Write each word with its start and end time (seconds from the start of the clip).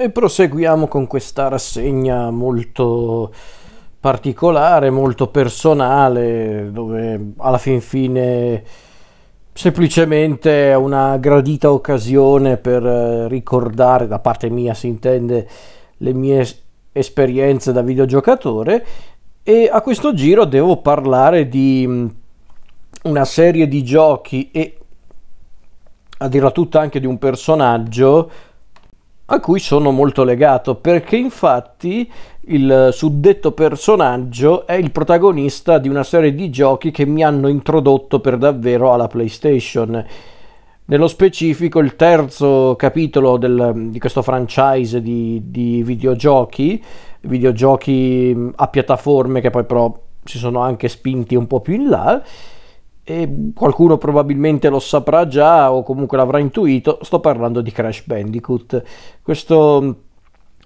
E 0.00 0.10
proseguiamo 0.10 0.86
con 0.86 1.08
questa 1.08 1.48
rassegna 1.48 2.30
molto 2.30 3.32
particolare, 3.98 4.90
molto 4.90 5.26
personale, 5.26 6.68
dove 6.70 7.32
alla 7.38 7.58
fin 7.58 7.80
fine 7.80 8.62
semplicemente 9.52 10.70
è 10.70 10.76
una 10.76 11.16
gradita 11.16 11.72
occasione 11.72 12.58
per 12.58 12.80
ricordare, 13.28 14.06
da 14.06 14.20
parte 14.20 14.48
mia 14.50 14.72
si 14.72 14.86
intende, 14.86 15.48
le 15.96 16.12
mie 16.12 16.46
esperienze 16.92 17.72
da 17.72 17.82
videogiocatore. 17.82 18.86
E 19.42 19.68
a 19.68 19.80
questo 19.80 20.14
giro 20.14 20.44
devo 20.44 20.76
parlare 20.76 21.48
di 21.48 21.84
mm, 21.84 22.06
una 23.02 23.24
serie 23.24 23.66
di 23.66 23.82
giochi 23.82 24.48
e 24.52 24.78
a 26.18 26.28
dirla 26.28 26.52
tutta 26.52 26.78
anche 26.78 27.00
di 27.00 27.06
un 27.06 27.18
personaggio 27.18 28.30
a 29.30 29.40
cui 29.40 29.58
sono 29.58 29.90
molto 29.90 30.24
legato 30.24 30.76
perché 30.76 31.16
infatti 31.16 32.10
il 32.50 32.88
suddetto 32.92 33.52
personaggio 33.52 34.66
è 34.66 34.72
il 34.72 34.90
protagonista 34.90 35.78
di 35.78 35.88
una 35.88 36.02
serie 36.02 36.34
di 36.34 36.48
giochi 36.48 36.90
che 36.90 37.04
mi 37.04 37.22
hanno 37.22 37.48
introdotto 37.48 38.20
per 38.20 38.38
davvero 38.38 38.92
alla 38.92 39.06
PlayStation. 39.06 40.02
Nello 40.86 41.08
specifico 41.08 41.80
il 41.80 41.96
terzo 41.96 42.74
capitolo 42.78 43.36
del, 43.36 43.88
di 43.90 43.98
questo 43.98 44.22
franchise 44.22 45.02
di, 45.02 45.42
di 45.44 45.82
videogiochi, 45.82 46.82
videogiochi 47.20 48.52
a 48.56 48.68
piattaforme 48.68 49.42
che 49.42 49.50
poi 49.50 49.66
però 49.66 49.94
si 50.24 50.38
sono 50.38 50.60
anche 50.60 50.88
spinti 50.88 51.34
un 51.34 51.46
po' 51.46 51.60
più 51.60 51.74
in 51.74 51.88
là, 51.90 52.22
e 53.10 53.52
qualcuno 53.54 53.96
probabilmente 53.96 54.68
lo 54.68 54.80
saprà 54.80 55.26
già 55.26 55.72
o 55.72 55.82
comunque 55.82 56.18
l'avrà 56.18 56.40
intuito, 56.40 56.98
sto 57.00 57.20
parlando 57.20 57.62
di 57.62 57.72
Crash 57.72 58.04
Bandicoot, 58.04 58.82
questo 59.22 59.96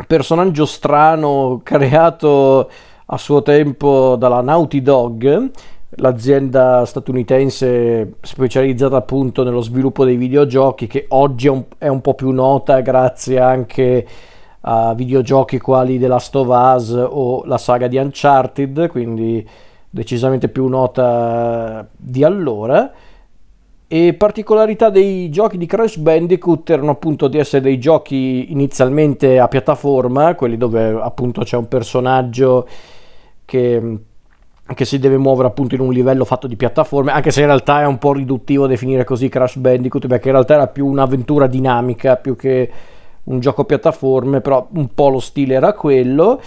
personaggio 0.09 0.67
strano 0.67 1.61
creato 1.63 2.69
a 3.07 3.17
suo 3.17 3.43
tempo 3.43 4.17
dalla 4.17 4.41
Naughty 4.41 4.83
Dog, 4.83 5.51
l'azienda 5.91 6.85
statunitense 6.85 8.15
specializzata 8.21 8.97
appunto 8.97 9.45
nello 9.45 9.61
sviluppo 9.61 10.05
dei 10.05 10.17
videogiochi 10.17 10.89
che 10.89 11.05
oggi 11.11 11.47
è 11.47 11.51
un, 11.51 11.63
è 11.79 11.87
un 11.87 12.01
po' 12.01 12.15
più 12.15 12.31
nota 12.31 12.81
grazie 12.81 13.39
anche 13.39 14.05
a 14.63 14.95
videogiochi 14.95 15.61
quali 15.61 15.97
The 15.97 16.09
Last 16.09 16.35
of 16.35 16.49
Us 16.49 16.91
o 16.91 17.45
la 17.45 17.59
saga 17.59 17.87
di 17.87 17.99
Uncharted, 17.99 18.89
quindi 18.89 19.49
decisamente 19.95 20.49
più 20.49 20.67
nota 20.69 21.87
di 21.95 22.25
allora. 22.25 22.91
E 23.87 24.15
particolarità 24.15 24.89
dei 24.89 25.29
giochi 25.29 25.59
di 25.59 25.67
Crash 25.67 25.99
Bandicoot 25.99 26.71
erano 26.71 26.93
appunto 26.93 27.29
di 27.29 27.37
essere 27.37 27.61
dei 27.61 27.79
giochi 27.79 28.51
inizialmente 28.51 29.39
a 29.39 29.49
piattaforma, 29.49 30.35
quelli 30.35 30.57
dove 30.57 30.99
appunto 30.99 31.43
c'è 31.43 31.59
un 31.59 31.69
personaggio 31.69 32.67
che, 33.45 33.99
che 34.75 34.85
si 34.87 34.99
deve 34.99 35.19
muovere 35.19 35.49
appunto 35.49 35.75
in 35.75 35.83
un 35.83 35.93
livello 35.93 36.25
fatto 36.25 36.47
di 36.47 36.57
piattaforme, 36.57 37.13
anche 37.13 37.31
se 37.31 37.41
in 37.41 37.47
realtà 37.47 37.83
è 37.83 37.85
un 37.85 37.99
po' 37.99 38.15
riduttivo 38.15 38.67
definire 38.67 39.05
così 39.05 39.29
Crash 39.29 39.57
Bandicoot, 39.57 40.07
perché 40.07 40.29
in 40.29 40.35
realtà 40.35 40.55
era 40.55 40.69
più 40.69 40.87
un'avventura 40.87 41.47
dinamica 41.47 42.17
più 42.17 42.35
che 42.35 42.71
un 43.25 43.41
gioco 43.41 43.61
a 43.61 43.65
piattaforme, 43.67 44.41
però 44.41 44.69
un 44.73 44.95
po' 44.95 45.11
lo 45.11 45.21
stile 45.21 45.53
era 45.53 45.75
quello. 45.75 46.41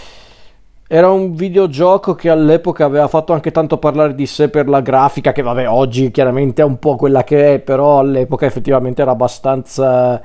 Era 0.88 1.10
un 1.10 1.34
videogioco 1.34 2.14
che 2.14 2.30
all'epoca 2.30 2.84
aveva 2.84 3.08
fatto 3.08 3.32
anche 3.32 3.50
tanto 3.50 3.78
parlare 3.78 4.14
di 4.14 4.24
sé 4.26 4.48
per 4.48 4.68
la 4.68 4.80
grafica, 4.80 5.32
che 5.32 5.42
vabbè, 5.42 5.68
oggi 5.68 6.12
chiaramente 6.12 6.62
è 6.62 6.64
un 6.64 6.78
po' 6.78 6.94
quella 6.94 7.24
che 7.24 7.54
è, 7.54 7.58
però 7.58 7.98
all'epoca 7.98 8.46
effettivamente 8.46 9.02
era 9.02 9.10
abbastanza 9.10 10.22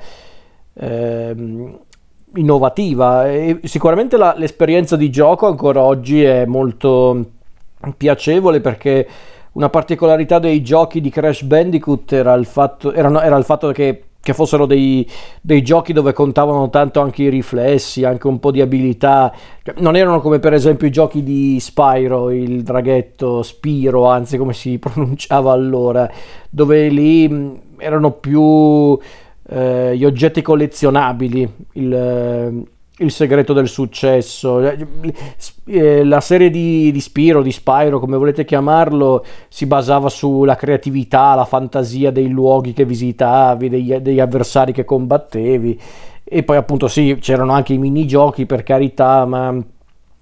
eh, 0.73 1.35
innovativa. 2.35 3.27
E 3.27 3.59
sicuramente 3.63 4.17
la, 4.17 4.35
l'esperienza 4.37 4.95
di 4.95 5.09
gioco 5.09 5.47
ancora 5.47 5.81
oggi 5.81 6.23
è 6.23 6.45
molto 6.45 7.31
piacevole 7.97 8.61
perché 8.61 9.07
una 9.53 9.69
particolarità 9.69 10.37
dei 10.37 10.61
giochi 10.61 11.01
di 11.01 11.09
Crash 11.09 11.41
Bandicoot 11.41 12.13
era 12.13 12.33
il 12.33 12.45
fatto, 12.45 12.93
era, 12.93 13.23
era 13.23 13.35
il 13.35 13.43
fatto 13.43 13.71
che 13.71 14.03
che 14.21 14.33
fossero 14.33 14.65
dei, 14.65 15.07
dei, 15.41 15.63
giochi 15.63 15.93
dove 15.93 16.13
contavano 16.13 16.69
tanto 16.69 17.01
anche 17.01 17.23
i 17.23 17.29
riflessi, 17.29 18.03
anche 18.03 18.27
un 18.27 18.39
po' 18.39 18.51
di 18.51 18.61
abilità. 18.61 19.33
Cioè, 19.63 19.75
non 19.79 19.95
erano 19.95 20.21
come 20.21 20.39
per 20.39 20.53
esempio 20.53 20.87
i 20.87 20.91
giochi 20.91 21.23
di 21.23 21.59
Spyro, 21.59 22.29
il 22.29 22.61
draghetto 22.61 23.41
Spiro, 23.41 24.07
anzi 24.07 24.37
come 24.37 24.53
si 24.53 24.77
pronunciava 24.79 25.51
allora, 25.51 26.09
dove 26.49 26.87
lì 26.89 27.59
erano 27.77 28.11
più 28.11 28.97
eh, 29.49 29.97
gli 29.97 30.05
oggetti 30.05 30.41
collezionabili, 30.43 31.53
il, 31.73 32.65
il 33.01 33.11
segreto 33.11 33.53
del 33.53 33.67
successo. 33.67 34.61
Eh, 35.65 36.03
la 36.03 36.21
serie 36.21 36.49
di, 36.49 36.91
di 36.91 36.99
Spiro, 36.99 37.41
di 37.41 37.51
Spyro, 37.51 37.99
come 37.99 38.17
volete 38.17 38.45
chiamarlo, 38.45 39.25
si 39.49 39.65
basava 39.65 40.09
sulla 40.09 40.55
creatività, 40.55 41.35
la 41.35 41.45
fantasia 41.45 42.11
dei 42.11 42.29
luoghi 42.29 42.73
che 42.73 42.85
visitavi, 42.85 43.69
degli, 43.69 43.93
degli 43.95 44.19
avversari 44.19 44.71
che 44.71 44.85
combattevi. 44.85 45.79
E 46.23 46.43
poi 46.43 46.57
appunto 46.57 46.87
sì, 46.87 47.17
c'erano 47.19 47.51
anche 47.51 47.73
i 47.73 47.77
minigiochi 47.77 48.45
per 48.45 48.63
carità, 48.63 49.25
ma 49.25 49.61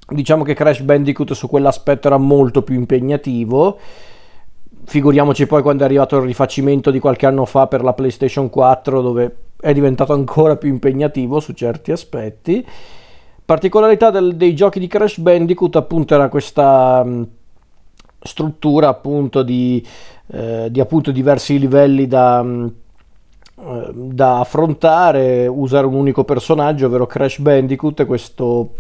diciamo 0.08 0.44
che 0.44 0.56
Crash 0.56 0.82
Bandicoot 0.82 1.34
su 1.34 1.48
quell'aspetto 1.48 2.08
era 2.08 2.18
molto 2.18 2.64
più 2.64 2.76
impegnativo. 2.76 3.78
Figuriamoci 4.86 5.46
poi 5.46 5.62
quando 5.62 5.84
è 5.84 5.86
arrivato 5.86 6.18
il 6.18 6.24
rifacimento 6.24 6.90
di 6.90 7.00
qualche 7.00 7.28
anno 7.28 7.46
fa 7.46 7.68
per 7.68 7.84
la 7.84 7.94
PlayStation 7.94 8.50
4 8.50 9.02
dove 9.02 9.36
è 9.60 9.74
diventato 9.74 10.14
ancora 10.14 10.56
più 10.56 10.70
impegnativo 10.70 11.40
su 11.40 11.54
certi 11.54 11.92
aspetti. 11.92 12.66
Particolarità 13.44 14.10
del, 14.12 14.36
dei 14.36 14.56
giochi 14.56 14.80
di 14.80 14.88
Crash 14.88 15.18
Bandicoot 15.18 15.76
appunto 15.76 16.14
era 16.14 16.30
questa 16.30 17.04
mh, 17.04 17.28
struttura 18.22 18.90
appunto 18.90 19.44
di, 19.44 19.86
eh, 20.28 20.68
di 20.70 20.80
appunto 20.80 21.12
diversi 21.12 21.58
livelli 21.58 22.08
da, 22.08 22.44
mh, 22.44 22.74
eh, 23.60 23.92
da 23.94 24.40
affrontare, 24.40 25.48
usare 25.48 25.88
un 25.88 25.96
unico 25.96 26.24
personaggio, 26.24 26.86
ovvero 26.86 27.08
Crash 27.08 27.40
Bandicoot 27.40 28.06
questo 28.06 28.74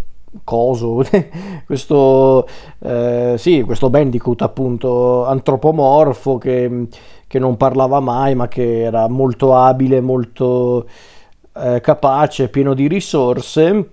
coso, 0.44 1.03
questo, 1.66 2.47
eh, 2.79 3.35
sì, 3.38 3.63
questo 3.63 3.90
Bandicoot 3.90 4.41
appunto 4.44 5.25
antropomorfo 5.25 6.38
che 6.38 6.88
che 7.29 7.38
non 7.38 7.57
parlava 7.57 8.00
mai 8.00 8.34
ma 8.34 8.47
che 8.47 8.81
era 8.81 9.07
molto 9.07 9.56
abile, 9.56 10.01
molto 10.01 10.88
eh, 11.56 11.79
capace, 11.79 12.50
pieno 12.50 12.73
di 12.73 12.88
risorse 12.88 13.90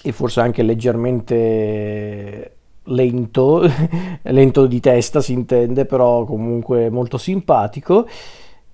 e 0.00 0.12
forse 0.12 0.40
anche 0.40 0.62
leggermente 0.62 2.56
lento, 2.84 3.68
lento 4.22 4.66
di 4.66 4.78
testa 4.78 5.20
si 5.20 5.32
intende, 5.32 5.84
però 5.84 6.24
comunque 6.24 6.90
molto 6.90 7.18
simpatico. 7.18 8.06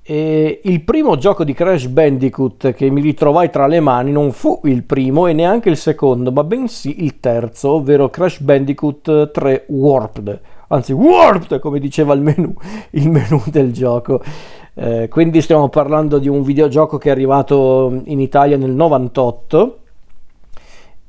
E 0.03 0.61
il 0.65 0.83
primo 0.83 1.17
gioco 1.17 1.43
di 1.43 1.55
Crash 1.55 1.87
Bandicoot 1.87 2.75
che 2.75 2.91
mi 2.91 3.01
ritrovai 3.01 3.49
tra 3.49 3.67
le 3.67 3.81
mani 3.81 4.13
non 4.13 4.33
fu 4.33 4.61
il 4.65 4.83
primo 4.83 5.27
e 5.27 5.33
neanche 5.33 5.71
il 5.71 5.79
secondo, 5.79 6.31
ma 6.33 6.45
bensì 6.45 7.03
il 7.03 7.19
terzo, 7.19 7.71
ovvero 7.75 8.11
Crash 8.11 8.41
Bandicoot 8.41 9.31
3 9.31 9.65
Warped 9.69 10.41
anzi 10.73 10.93
warped 10.93 11.59
come 11.59 11.79
diceva 11.79 12.15
il 12.15 12.21
menu, 12.21 12.55
il 12.93 13.11
menu 13.11 13.43
del 13.47 13.73
gioco. 13.73 14.23
Eh, 14.75 15.09
quindi 15.09 15.41
stiamo 15.41 15.69
parlando 15.69 16.19
di 16.19 16.29
un 16.29 16.43
videogioco 16.43 16.97
che 16.97 17.09
è 17.09 17.13
arrivato 17.13 18.03
in 18.05 18.21
Italia 18.21 18.57
nel 18.57 18.71
98 18.71 19.79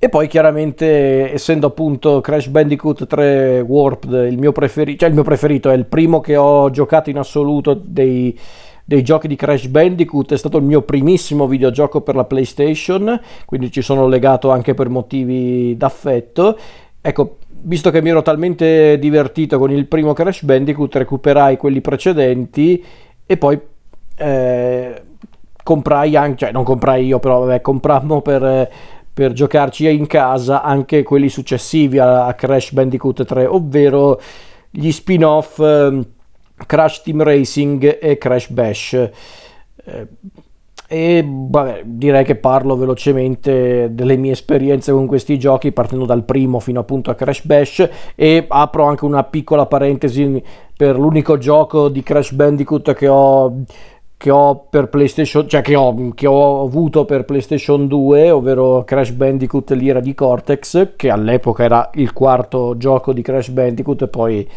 e 0.04 0.10
poi 0.10 0.28
chiaramente 0.28 1.32
essendo 1.32 1.68
appunto 1.68 2.22
Crash 2.22 2.48
Bandicoot 2.48 3.06
3 3.06 3.60
Warped 3.60 4.32
il 4.32 4.40
mio 4.40 4.52
preferito, 4.52 4.98
cioè 4.98 5.10
il 5.10 5.14
mio 5.14 5.24
preferito 5.24 5.70
è 5.70 5.76
il 5.76 5.86
primo 5.86 6.22
che 6.22 6.36
ho 6.36 6.72
giocato 6.72 7.12
in 7.12 7.20
assoluto 7.20 7.76
dei, 7.76 8.36
dei 8.84 9.04
giochi 9.04 9.28
di 9.28 9.36
Crash 9.36 9.68
Bandicoot, 9.68 10.34
è 10.34 10.38
stato 10.38 10.58
il 10.58 10.64
mio 10.64 10.82
primissimo 10.82 11.46
videogioco 11.46 12.02
per 12.02 12.16
la 12.16 12.26
PlayStation, 12.26 13.22
quindi 13.46 13.72
ci 13.72 13.84
sono 13.84 14.08
legato 14.08 14.50
anche 14.50 14.74
per 14.74 14.90
motivi 14.90 15.78
d'affetto. 15.78 16.58
Ecco, 17.00 17.38
visto 17.64 17.92
che 17.92 18.02
mi 18.02 18.10
ero 18.10 18.22
talmente 18.22 18.98
divertito 19.00 19.58
con 19.58 19.72
il 19.72 19.88
primo 19.88 20.14
Crash 20.14 20.44
Bandicoot, 20.44 20.96
recuperai 20.96 21.58
quelli 21.58 21.82
precedenti 21.82 22.84
e 23.26 23.38
poi 23.38 23.60
eh, 24.16 25.02
comprai 25.64 26.16
anche, 26.16 26.38
cioè 26.38 26.52
non 26.52 26.64
comprai 26.64 27.06
io, 27.06 27.20
però 27.20 27.40
vabbè, 27.40 27.62
comprammo 27.62 28.22
per, 28.22 28.70
per 29.14 29.34
giocarci 29.34 29.90
in 29.94 30.08
casa 30.08 30.64
anche 30.64 31.04
quelli 31.04 31.30
successivi 31.30 32.00
a, 32.00 32.26
a, 32.26 32.34
Crash 32.34 32.72
Bandicoot 32.72 33.24
3, 33.24 33.46
ovvero 33.46 34.20
gli 34.70 34.92
spin-off 34.92 35.60
eh, 35.60 36.00
Crash 36.66 37.02
Team 37.04 37.24
Racing 37.24 38.00
e 38.02 38.18
Crash 38.18 38.50
Bash. 38.50 38.94
Eh, 38.94 40.08
e 40.94 41.26
vabbè, 41.26 41.84
direi 41.86 42.26
che 42.26 42.36
parlo 42.36 42.76
velocemente 42.76 43.94
delle 43.94 44.18
mie 44.18 44.34
esperienze 44.34 44.92
con 44.92 45.08
questi 45.08 45.40
giochi 45.40 45.72
partendo 45.72 46.04
dal 46.04 46.26
primo 46.26 46.60
fino 46.60 46.82
appunto 46.82 47.10
a 47.10 47.16
Crash 47.16 47.46
Bash. 47.46 47.90
E 48.14 48.44
apro 48.46 48.84
anche 48.84 49.06
una 49.06 49.24
piccola 49.24 49.68
parentesi 49.68 50.44
per 50.76 51.00
l'unico 51.00 51.38
gioco 51.38 51.88
di 51.88 52.04
Crash 52.04 52.34
Bandicoot 52.34 52.94
che 52.94 53.08
ho 53.08 53.64
che 54.18 54.30
ho 54.32 54.68
per 54.70 54.90
PlayStation, 54.90 55.48
cioè 55.48 55.62
che 55.62 55.76
ho, 55.76 56.12
che 56.14 56.28
ho, 56.28 56.66
avuto 56.66 57.06
per 57.06 57.24
PlayStation 57.24 57.88
2, 57.88 58.30
ovvero 58.30 58.84
Crash 58.84 59.12
Bandicoot 59.12 59.72
l'ira 59.72 60.02
di 60.02 60.14
Cortex, 60.14 60.90
che 60.98 61.10
all'epoca 61.10 61.64
era 61.64 61.90
il 61.94 62.12
quarto 62.12 62.76
gioco 62.76 63.14
di 63.14 63.22
Crash 63.22 63.48
Bandicoot 63.48 64.02
e 64.02 64.08
poi 64.10 64.48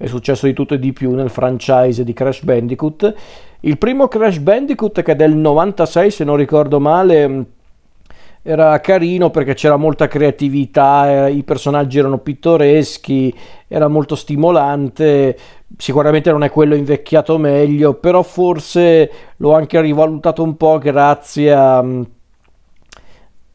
è 0.00 0.06
successo 0.06 0.46
di 0.46 0.54
tutto 0.54 0.72
e 0.72 0.78
di 0.78 0.94
più 0.94 1.12
nel 1.12 1.28
franchise 1.28 2.04
di 2.04 2.14
Crash 2.14 2.42
Bandicoot. 2.42 3.14
Il 3.60 3.76
primo 3.76 4.08
Crash 4.08 4.38
Bandicoot 4.38 5.02
che 5.02 5.12
è 5.12 5.14
del 5.14 5.36
96, 5.36 6.10
se 6.10 6.24
non 6.24 6.36
ricordo 6.36 6.80
male, 6.80 7.44
era 8.40 8.80
carino 8.80 9.28
perché 9.28 9.52
c'era 9.52 9.76
molta 9.76 10.08
creatività, 10.08 11.28
i 11.28 11.42
personaggi 11.42 11.98
erano 11.98 12.16
pittoreschi, 12.16 13.34
era 13.68 13.88
molto 13.88 14.14
stimolante, 14.14 15.36
sicuramente 15.76 16.30
non 16.30 16.44
è 16.44 16.50
quello 16.50 16.74
invecchiato 16.74 17.36
meglio, 17.36 17.92
però 17.92 18.22
forse 18.22 19.10
l'ho 19.36 19.52
anche 19.52 19.78
rivalutato 19.82 20.42
un 20.42 20.56
po' 20.56 20.78
grazie 20.78 21.52
a, 21.52 21.82
mm, 21.82 22.02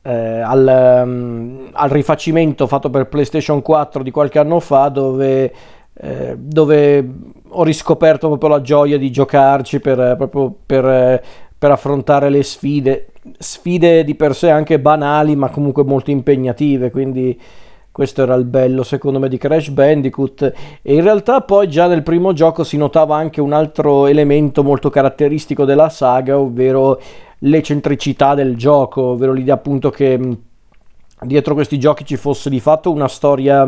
eh, 0.04 0.42
al, 0.42 1.02
um, 1.04 1.70
al, 1.72 1.90
rifacimento 1.90 2.68
fatto 2.68 2.92
per 2.92 3.08
PlayStation 3.08 3.64
4 3.64 4.04
di 4.04 4.12
qualche 4.12 4.38
anno 4.38 4.60
fa 4.60 4.90
dove, 4.90 5.52
eh, 5.98 6.36
dove 6.38 7.10
ho 7.48 7.64
riscoperto 7.64 8.28
proprio 8.28 8.50
la 8.50 8.62
gioia 8.62 8.98
di 8.98 9.12
giocarci 9.12 9.80
per, 9.80 10.16
proprio 10.18 10.54
per, 10.66 11.24
per 11.58 11.72
affrontare 11.72 12.30
le 12.30 12.44
sfide, 12.44 13.08
sfide 13.38 14.04
di 14.04 14.16
per 14.16 14.36
sé 14.36 14.50
anche 14.50 14.80
banali 14.80 15.36
ma 15.36 15.50
comunque 15.50 15.84
molto 15.84 16.12
impegnative, 16.12 16.92
quindi 16.92 17.40
questo 17.92 18.24
era 18.24 18.36
il 18.36 18.44
bello 18.44 18.84
secondo 18.84 19.20
me 19.20 19.30
di 19.30 19.38
Crash 19.38 19.70
Bandicoot. 19.70 20.54
E 20.82 20.94
in 20.94 21.02
realtà 21.02 21.40
poi 21.40 21.70
già 21.70 21.88
nel 21.88 22.04
primo 22.04 22.34
gioco 22.34 22.66
si 22.66 22.76
notava 22.76 23.16
anche 23.16 23.40
un 23.40 23.54
altro 23.54 24.08
elemento 24.08 24.64
molto 24.64 24.90
caratteristico 24.90 25.64
della 25.64 25.88
saga, 25.88 26.38
ovvero 26.38 27.00
l'eccentricità 27.40 28.34
del 28.34 28.58
gioco, 28.58 29.02
ovvero 29.02 29.32
l'idea 29.32 29.54
appunto 29.54 29.92
che 29.92 30.20
dietro 31.22 31.54
questi 31.54 31.80
giochi 31.80 32.04
ci 32.04 32.18
fosse 32.18 32.50
di 32.50 32.60
fatto 32.60 32.92
una 32.92 33.08
storia 33.08 33.66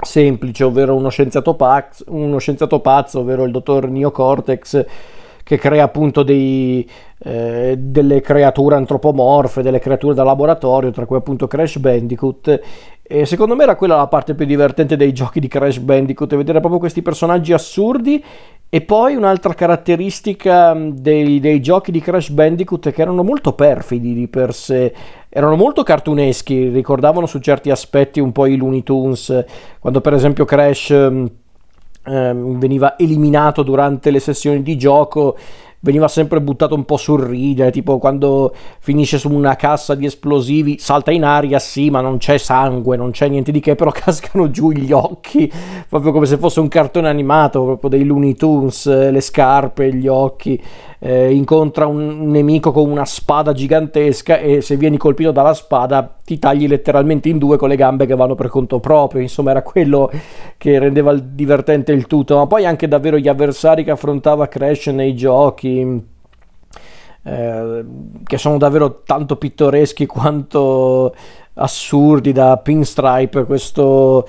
semplice, 0.00 0.64
ovvero 0.64 0.94
uno 0.94 1.08
scienziato, 1.08 1.54
pazzo, 1.54 2.04
uno 2.08 2.38
scienziato 2.38 2.80
pazzo, 2.80 3.20
ovvero 3.20 3.44
il 3.44 3.50
dottor 3.50 3.88
Neo 3.88 4.10
Cortex 4.10 4.84
che 5.44 5.58
crea 5.58 5.84
appunto 5.84 6.22
dei, 6.22 6.88
eh, 7.18 7.74
delle 7.76 8.20
creature 8.20 8.76
antropomorfe, 8.76 9.62
delle 9.62 9.80
creature 9.80 10.14
da 10.14 10.22
laboratorio, 10.22 10.90
tra 10.90 11.04
cui 11.04 11.16
appunto 11.16 11.46
Crash 11.46 11.78
Bandicoot. 11.78 12.60
E 13.02 13.26
secondo 13.26 13.54
me 13.54 13.64
era 13.64 13.76
quella 13.76 13.96
la 13.96 14.06
parte 14.06 14.34
più 14.34 14.46
divertente 14.46 14.96
dei 14.96 15.12
giochi 15.12 15.40
di 15.40 15.48
Crash 15.48 15.78
Bandicoot, 15.78 16.36
vedere 16.36 16.60
proprio 16.60 16.80
questi 16.80 17.02
personaggi 17.02 17.52
assurdi. 17.52 18.24
E 18.74 18.80
poi 18.80 19.16
un'altra 19.16 19.52
caratteristica 19.52 20.74
dei, 20.74 21.40
dei 21.40 21.60
giochi 21.60 21.92
di 21.92 22.00
Crash 22.00 22.30
Bandicoot 22.30 22.88
è 22.88 22.92
che 22.94 23.02
erano 23.02 23.22
molto 23.22 23.52
perfidi 23.52 24.14
di 24.14 24.28
per 24.28 24.54
sé, 24.54 24.94
erano 25.28 25.56
molto 25.56 25.82
cartuneschi, 25.82 26.68
ricordavano 26.68 27.26
su 27.26 27.38
certi 27.38 27.68
aspetti 27.68 28.18
un 28.18 28.32
po' 28.32 28.46
i 28.46 28.56
Looney 28.56 28.82
Tunes, 28.82 29.44
quando 29.78 30.00
per 30.00 30.14
esempio 30.14 30.46
Crash 30.46 30.88
ehm, 30.88 32.58
veniva 32.58 32.96
eliminato 32.96 33.62
durante 33.62 34.10
le 34.10 34.20
sessioni 34.20 34.62
di 34.62 34.78
gioco 34.78 35.36
veniva 35.82 36.08
sempre 36.08 36.40
buttato 36.40 36.74
un 36.74 36.84
po' 36.84 36.96
sul 36.96 37.20
ridere, 37.20 37.70
tipo 37.70 37.98
quando 37.98 38.54
finisce 38.78 39.18
su 39.18 39.30
una 39.30 39.56
cassa 39.56 39.94
di 39.94 40.06
esplosivi, 40.06 40.78
salta 40.78 41.10
in 41.10 41.24
aria, 41.24 41.58
sì, 41.58 41.90
ma 41.90 42.00
non 42.00 42.18
c'è 42.18 42.38
sangue, 42.38 42.96
non 42.96 43.10
c'è 43.10 43.28
niente 43.28 43.52
di 43.52 43.60
che, 43.60 43.74
però 43.76 43.90
cascano 43.90 44.50
giù 44.50 44.70
gli 44.70 44.92
occhi, 44.92 45.50
proprio 45.88 46.12
come 46.12 46.26
se 46.26 46.36
fosse 46.36 46.60
un 46.60 46.68
cartone 46.68 47.08
animato, 47.08 47.64
proprio 47.64 47.90
dei 47.90 48.04
Looney 48.04 48.34
Tunes, 48.34 48.86
le 48.86 49.20
scarpe, 49.20 49.92
gli 49.92 50.06
occhi 50.06 50.60
eh, 51.04 51.32
incontra 51.32 51.86
un 51.86 52.30
nemico 52.30 52.70
con 52.70 52.88
una 52.88 53.04
spada 53.04 53.52
gigantesca 53.52 54.38
e 54.38 54.60
se 54.60 54.76
vieni 54.76 54.96
colpito 54.96 55.32
dalla 55.32 55.52
spada 55.52 56.18
ti 56.24 56.38
tagli 56.38 56.68
letteralmente 56.68 57.28
in 57.28 57.38
due 57.38 57.56
con 57.56 57.68
le 57.68 57.74
gambe 57.74 58.06
che 58.06 58.14
vanno 58.14 58.36
per 58.36 58.48
conto 58.48 58.78
proprio, 58.78 59.20
insomma 59.20 59.50
era 59.50 59.62
quello 59.62 60.08
che 60.56 60.78
rendeva 60.78 61.12
divertente 61.14 61.90
il 61.90 62.06
tutto, 62.06 62.36
ma 62.36 62.46
poi 62.46 62.66
anche 62.66 62.86
davvero 62.86 63.18
gli 63.18 63.26
avversari 63.26 63.82
che 63.82 63.90
affrontava 63.90 64.46
Crash 64.46 64.86
nei 64.86 65.16
giochi. 65.16 66.10
Eh, 67.24 67.84
che 68.24 68.36
sono 68.36 68.58
davvero 68.58 69.02
tanto 69.04 69.36
pittoreschi 69.36 70.06
quanto 70.06 71.14
assurdi 71.54 72.32
da 72.32 72.56
Pinstripe 72.56 73.44
questo 73.44 74.26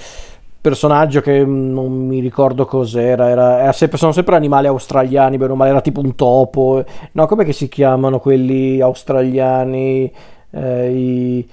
personaggio 0.64 1.20
che 1.20 1.44
non 1.44 1.92
mi 1.92 2.22
ricordo 2.22 2.64
cos'era, 2.64 3.30
era, 3.30 3.60
era 3.60 3.72
sempre, 3.74 3.98
sono 3.98 4.14
sempre 4.14 4.38
animali 4.38 4.68
australiani, 4.68 5.36
bene 5.36 5.68
era 5.68 5.82
tipo 5.82 6.00
un 6.00 6.16
topo, 6.16 6.86
no, 7.12 7.26
com'è 7.26 7.44
che 7.44 7.52
si 7.52 7.68
chiamano 7.68 8.20
quelli 8.20 8.80
australiani, 8.80 10.10
eh, 10.52 10.90
i, 10.90 11.50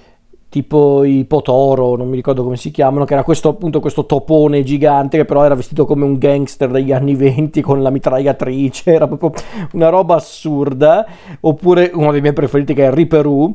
tipo 0.47 1.03
i 1.03 1.25
potoro, 1.25 1.97
non 1.97 2.07
mi 2.07 2.15
ricordo 2.15 2.41
come 2.41 2.55
si 2.55 2.71
chiamano, 2.71 3.03
che 3.03 3.11
era 3.11 3.23
questo 3.23 3.49
appunto 3.49 3.81
questo 3.81 4.05
topone 4.05 4.63
gigante 4.63 5.17
che 5.17 5.25
però 5.25 5.43
era 5.43 5.55
vestito 5.55 5.85
come 5.85 6.05
un 6.05 6.17
gangster 6.17 6.69
degli 6.69 6.93
anni 6.93 7.13
20 7.13 7.59
con 7.59 7.81
la 7.81 7.89
mitragliatrice, 7.89 8.93
era 8.95 9.07
proprio 9.09 9.33
una 9.73 9.89
roba 9.89 10.15
assurda, 10.15 11.05
oppure 11.41 11.91
uno 11.93 12.13
dei 12.13 12.21
miei 12.21 12.33
preferiti 12.33 12.73
che 12.73 12.85
è 12.85 12.93
Riperù, 12.93 13.53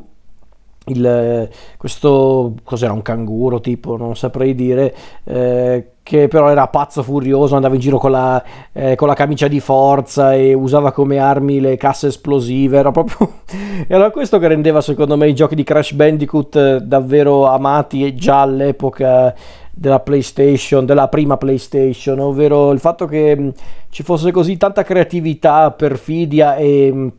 il, 0.87 1.49
questo 1.77 2.53
cos'era 2.63 2.93
un 2.93 3.01
canguro 3.01 3.59
tipo 3.59 3.97
non 3.97 4.15
saprei 4.15 4.53
dire 4.55 4.95
eh, 5.23 5.91
che 6.03 6.27
però 6.27 6.49
era 6.49 6.67
pazzo 6.67 7.03
furioso 7.03 7.55
andava 7.55 7.75
in 7.75 7.81
giro 7.81 7.97
con 7.97 8.11
la, 8.11 8.43
eh, 8.71 8.95
con 8.95 9.07
la, 9.07 9.13
camicia 9.13 9.47
di 9.47 9.59
forza 9.59 10.33
e 10.33 10.53
usava 10.53 10.91
come 10.91 11.17
armi 11.17 11.59
le 11.59 11.75
casse 11.75 12.07
esplosive 12.07 12.77
era 12.77 12.91
proprio 12.91 13.39
era 13.87 14.09
questo 14.11 14.39
che 14.39 14.47
rendeva 14.47 14.81
secondo 14.81 15.17
me 15.17 15.27
i 15.27 15.35
giochi 15.35 15.55
di 15.55 15.63
Crash 15.63 15.93
Bandicoot 15.93 16.55
eh, 16.55 16.79
davvero 16.81 17.45
amati 17.45 18.15
già 18.15 18.41
all'epoca 18.41 19.33
della 19.77 19.99
PlayStation, 19.99 20.87
della 20.87 21.07
prima 21.07 21.37
PlayStation, 21.37 22.19
ovvero 22.19 22.71
il 22.71 22.79
fatto 22.79 23.05
che 23.05 23.37
mh, 23.37 23.53
ci 23.89 24.01
fosse 24.01 24.31
così 24.31 24.57
tanta 24.57 24.81
creatività, 24.81 25.69
perfidia 25.69 26.55
e 26.55 26.91
mh, 26.91 27.11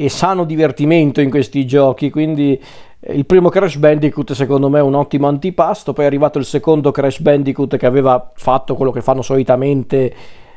e 0.00 0.08
sano 0.08 0.44
divertimento 0.44 1.20
in 1.20 1.28
questi 1.28 1.66
giochi, 1.66 2.08
quindi 2.08 2.56
eh, 3.00 3.14
il 3.14 3.26
primo 3.26 3.48
Crash 3.48 3.78
Bandicoot 3.78 4.32
secondo 4.32 4.68
me 4.68 4.78
è 4.78 4.82
un 4.82 4.94
ottimo 4.94 5.26
antipasto, 5.26 5.92
poi 5.92 6.04
è 6.04 6.06
arrivato 6.06 6.38
il 6.38 6.44
secondo 6.44 6.92
Crash 6.92 7.18
Bandicoot 7.18 7.76
che 7.76 7.86
aveva 7.86 8.30
fatto 8.36 8.76
quello 8.76 8.92
che 8.92 9.00
fanno 9.00 9.22
solitamente 9.22 10.14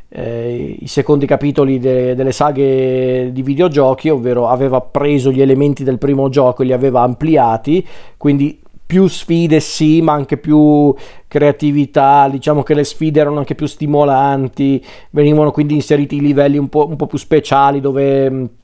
eh, 0.09 0.77
i 0.79 0.85
secondi 0.85 1.25
capitoli 1.25 1.79
de- 1.79 2.13
delle 2.13 2.31
saghe 2.31 3.31
di 3.31 3.41
videogiochi, 3.41 4.09
ovvero 4.09 4.47
aveva 4.47 4.79
preso 4.79 5.31
gli 5.31 5.41
elementi 5.41 5.83
del 5.83 5.97
primo 5.97 6.29
gioco 6.29 6.61
e 6.61 6.65
li 6.65 6.73
aveva 6.73 7.01
ampliati, 7.01 7.83
quindi 8.17 8.61
più 8.85 9.07
sfide 9.07 9.59
sì, 9.59 10.03
ma 10.03 10.13
anche 10.13 10.37
più 10.37 10.93
creatività, 11.27 12.27
diciamo 12.29 12.61
che 12.61 12.75
le 12.75 12.83
sfide 12.83 13.21
erano 13.21 13.39
anche 13.39 13.55
più 13.55 13.65
stimolanti, 13.65 14.85
venivano 15.09 15.49
quindi 15.49 15.73
inseriti 15.73 16.19
livelli 16.19 16.59
un 16.59 16.69
po', 16.69 16.85
un 16.87 16.95
po 16.95 17.07
più 17.07 17.17
speciali 17.17 17.79
dove 17.79 18.59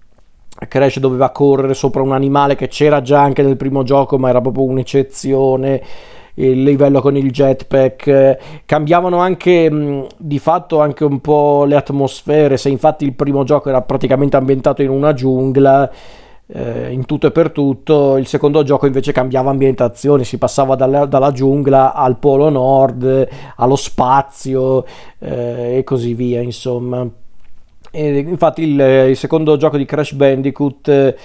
Crash 0.65 0.99
doveva 0.99 1.29
correre 1.29 1.73
sopra 1.73 2.01
un 2.01 2.13
animale 2.13 2.55
che 2.55 2.67
c'era 2.67 3.01
già 3.01 3.21
anche 3.21 3.43
nel 3.43 3.57
primo 3.57 3.83
gioco, 3.83 4.17
ma 4.17 4.29
era 4.29 4.41
proprio 4.41 4.63
un'eccezione. 4.63 5.81
Il 6.35 6.61
livello 6.61 7.01
con 7.01 7.17
il 7.17 7.31
jetpack 7.31 8.63
cambiavano 8.65 9.17
anche 9.17 10.07
di 10.17 10.39
fatto 10.39 10.79
anche 10.79 11.03
un 11.03 11.19
po' 11.19 11.63
le 11.65 11.75
atmosfere. 11.75 12.57
Se 12.57 12.69
infatti 12.69 13.05
il 13.05 13.13
primo 13.13 13.43
gioco 13.43 13.69
era 13.69 13.81
praticamente 13.81 14.37
ambientato 14.37 14.81
in 14.81 14.89
una 14.89 15.13
giungla. 15.13 15.91
Eh, 16.49 16.93
in 16.93 17.05
tutto 17.05 17.27
e 17.27 17.31
per 17.31 17.51
tutto 17.51 18.15
il 18.15 18.25
secondo 18.25 18.63
gioco 18.63 18.85
invece 18.85 19.11
cambiava 19.11 19.49
ambientazione 19.49 20.23
si 20.23 20.37
passava 20.37 20.75
dalla, 20.75 21.05
dalla 21.05 21.33
giungla 21.33 21.93
al 21.93 22.15
polo 22.19 22.47
nord 22.47 23.27
allo 23.57 23.75
spazio 23.75 24.85
eh, 25.19 25.79
e 25.79 25.83
così 25.83 26.13
via 26.13 26.39
insomma 26.39 27.05
e 27.91 28.17
infatti 28.19 28.63
il, 28.63 28.79
il, 29.09 29.15
secondo 29.17 29.57
gioco 29.57 29.77
di 29.77 29.85
Crash 29.85 30.13
Bandicoot 30.13 30.87
eh, 30.87 31.15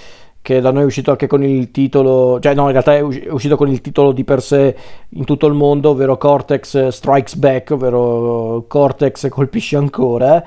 che 0.41 0.59
da 0.59 0.71
noi 0.71 0.83
è 0.83 0.85
uscito 0.85 1.11
anche 1.11 1.25
con 1.25 1.41
il 1.41 1.71
titolo, 1.71 2.37
cioè 2.41 2.53
no, 2.53 2.65
in 2.65 2.71
realtà 2.71 2.95
è 2.95 2.99
uscito 2.99 3.55
con 3.55 3.69
il 3.69 3.79
titolo 3.79 4.11
di 4.11 4.25
per 4.25 4.41
sé 4.41 4.75
in 5.09 5.23
tutto 5.23 5.47
il 5.47 5.53
mondo, 5.53 5.91
ovvero 5.91 6.17
Cortex 6.17 6.89
Strikes 6.89 7.35
Back, 7.35 7.71
ovvero 7.71 8.65
Cortex 8.67 9.29
colpisce 9.29 9.77
ancora. 9.77 10.43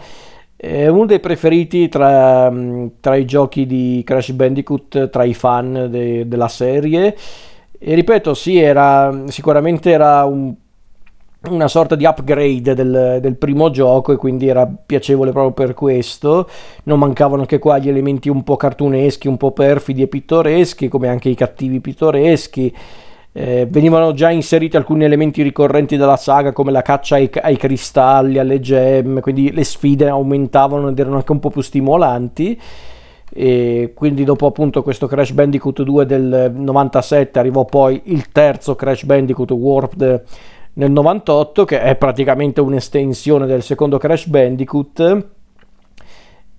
È 0.55 0.87
uno 0.89 1.07
dei 1.07 1.19
preferiti 1.19 1.89
tra, 1.89 2.53
tra 3.01 3.17
i 3.17 3.25
giochi 3.25 3.65
di 3.65 4.03
Crash 4.05 4.33
Bandicoot, 4.33 5.09
tra 5.09 5.25
i 5.25 5.33
fan 5.33 5.89
de, 5.91 6.29
della 6.29 6.49
serie. 6.49 7.17
E 7.79 7.95
ripeto, 7.95 8.35
sì, 8.35 8.59
era, 8.59 9.23
sicuramente 9.29 9.91
era 9.91 10.25
un 10.25 10.55
una 11.50 11.69
sorta 11.69 11.95
di 11.95 12.05
upgrade 12.05 12.75
del, 12.75 13.19
del, 13.21 13.37
primo 13.37 13.71
gioco 13.71 14.12
e 14.12 14.17
quindi 14.17 14.49
era 14.49 14.67
piacevole 14.67 15.33
proprio 15.33 15.53
per 15.53 15.75
questo. 15.75 16.49
Non 16.85 16.99
mancavano 16.99 17.43
anche 17.43 17.59
qua 17.59 17.79
gli 17.79 17.88
elementi 17.88 18.29
un 18.29 18.43
po' 18.43 18.57
cartuneschi, 18.57 19.29
un 19.29 19.37
po' 19.37 19.53
perfidi 19.53 20.03
e 20.03 20.09
pittoreschi, 20.09 20.88
come 20.88 21.09
anche 21.09 21.29
i 21.29 21.35
cattivi 21.35 21.81
pittoreschi. 21.81 22.75
eh, 23.33 23.67
venivano 23.69 24.15
già 24.15 24.31
inseriti 24.31 24.76
alcuni 24.76 25.05
elementi 25.05 25.43
ricorrenti 25.43 25.97
della 25.99 26.17
saga 26.17 26.53
come 26.53 26.71
la 26.71 26.83
caccia 26.83 27.17
ai, 27.17 27.31
ai, 27.43 27.57
cristalli, 27.57 28.38
alle 28.38 28.61
gemme, 28.61 29.21
quindi 29.21 29.53
le 29.53 29.65
sfide 29.65 30.09
aumentavano 30.09 30.88
ed 30.88 30.99
erano 30.99 31.17
anche 31.17 31.33
un 31.33 31.41
po' 31.41 31.50
più 31.50 31.61
stimolanti. 31.61 32.61
E 33.29 33.93
quindi 33.95 34.25
dopo 34.25 34.47
appunto 34.47 34.83
questo 34.83 35.07
Crash 35.07 35.33
Bandicoot 35.33 35.83
2 35.83 36.07
del 36.07 36.53
97 36.55 37.38
arrivò 37.38 37.65
poi 37.65 38.00
il 38.05 38.31
terzo 38.31 38.75
Crash 38.75 39.05
Bandicoot 39.05 39.50
Warped 39.50 40.23
nel 40.76 40.90
98 40.90 41.64
che 41.64 41.80
è 41.80 41.97
praticamente 41.97 42.61
un'estensione 42.61 43.47
del 43.47 43.62
secondo 43.62 43.99
Crash 43.99 44.26
Bandicoot 44.26 45.26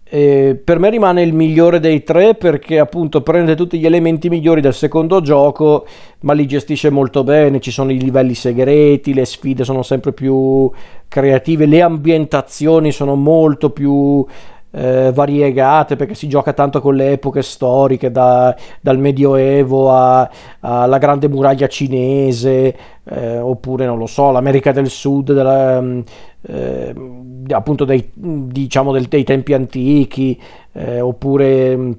e 0.10 0.60
per 0.64 0.80
me 0.80 0.90
rimane 0.90 1.22
il 1.22 1.34
migliore 1.34 1.82
dei 1.82 2.02
tre 2.02 2.34
perché 2.34 2.80
appunto 2.80 3.22
prende 3.22 3.56
tutti 3.56 3.78
gli 3.78 3.86
elementi 3.86 4.30
migliori 4.30 4.62
del 4.62 4.74
secondo 4.74 5.20
gioco 5.20 5.86
ma 6.22 6.32
li 6.32 6.48
gestisce 6.48 6.90
molto 6.90 7.24
bene, 7.26 7.60
ci 7.60 7.72
sono 7.72 7.92
i 7.92 8.00
livelli 8.00 8.34
segreti, 8.34 9.14
le 9.14 9.26
sfide 9.26 9.66
sono 9.66 9.84
sempre 9.84 10.14
più 10.14 10.72
creative, 11.10 11.66
le 11.66 11.82
ambientazioni 11.82 12.92
sono 12.92 13.16
molto 13.16 13.70
più 13.72 14.26
eh, 14.78 15.12
variegate 15.12 15.96
perché 15.96 16.14
si 16.14 16.30
gioca 16.30 16.54
tanto 16.54 16.82
con 16.82 16.96
le 16.96 17.14
epoche 17.14 17.42
storiche 17.42 18.12
da, 18.12 18.56
dal 18.80 19.00
medioevo 19.00 19.92
alla 19.92 20.98
grande 21.00 21.28
muraglia 21.28 21.68
cinese 21.68 22.76
eh, 23.04 23.40
oppure 23.40 23.86
non 23.86 23.98
lo 23.98 24.06
so 24.06 24.32
l'America 24.32 24.72
del 24.72 24.90
Sud 24.90 25.34
della, 25.34 25.82
eh, 26.50 26.94
appunto 27.50 27.86
dei, 27.86 28.10
diciamo 28.14 28.92
del, 28.92 29.06
dei 29.06 29.24
tempi 29.24 29.54
antichi, 29.54 30.40
eh, 30.74 31.02
oppure 31.02 31.76
mm, 31.76 31.92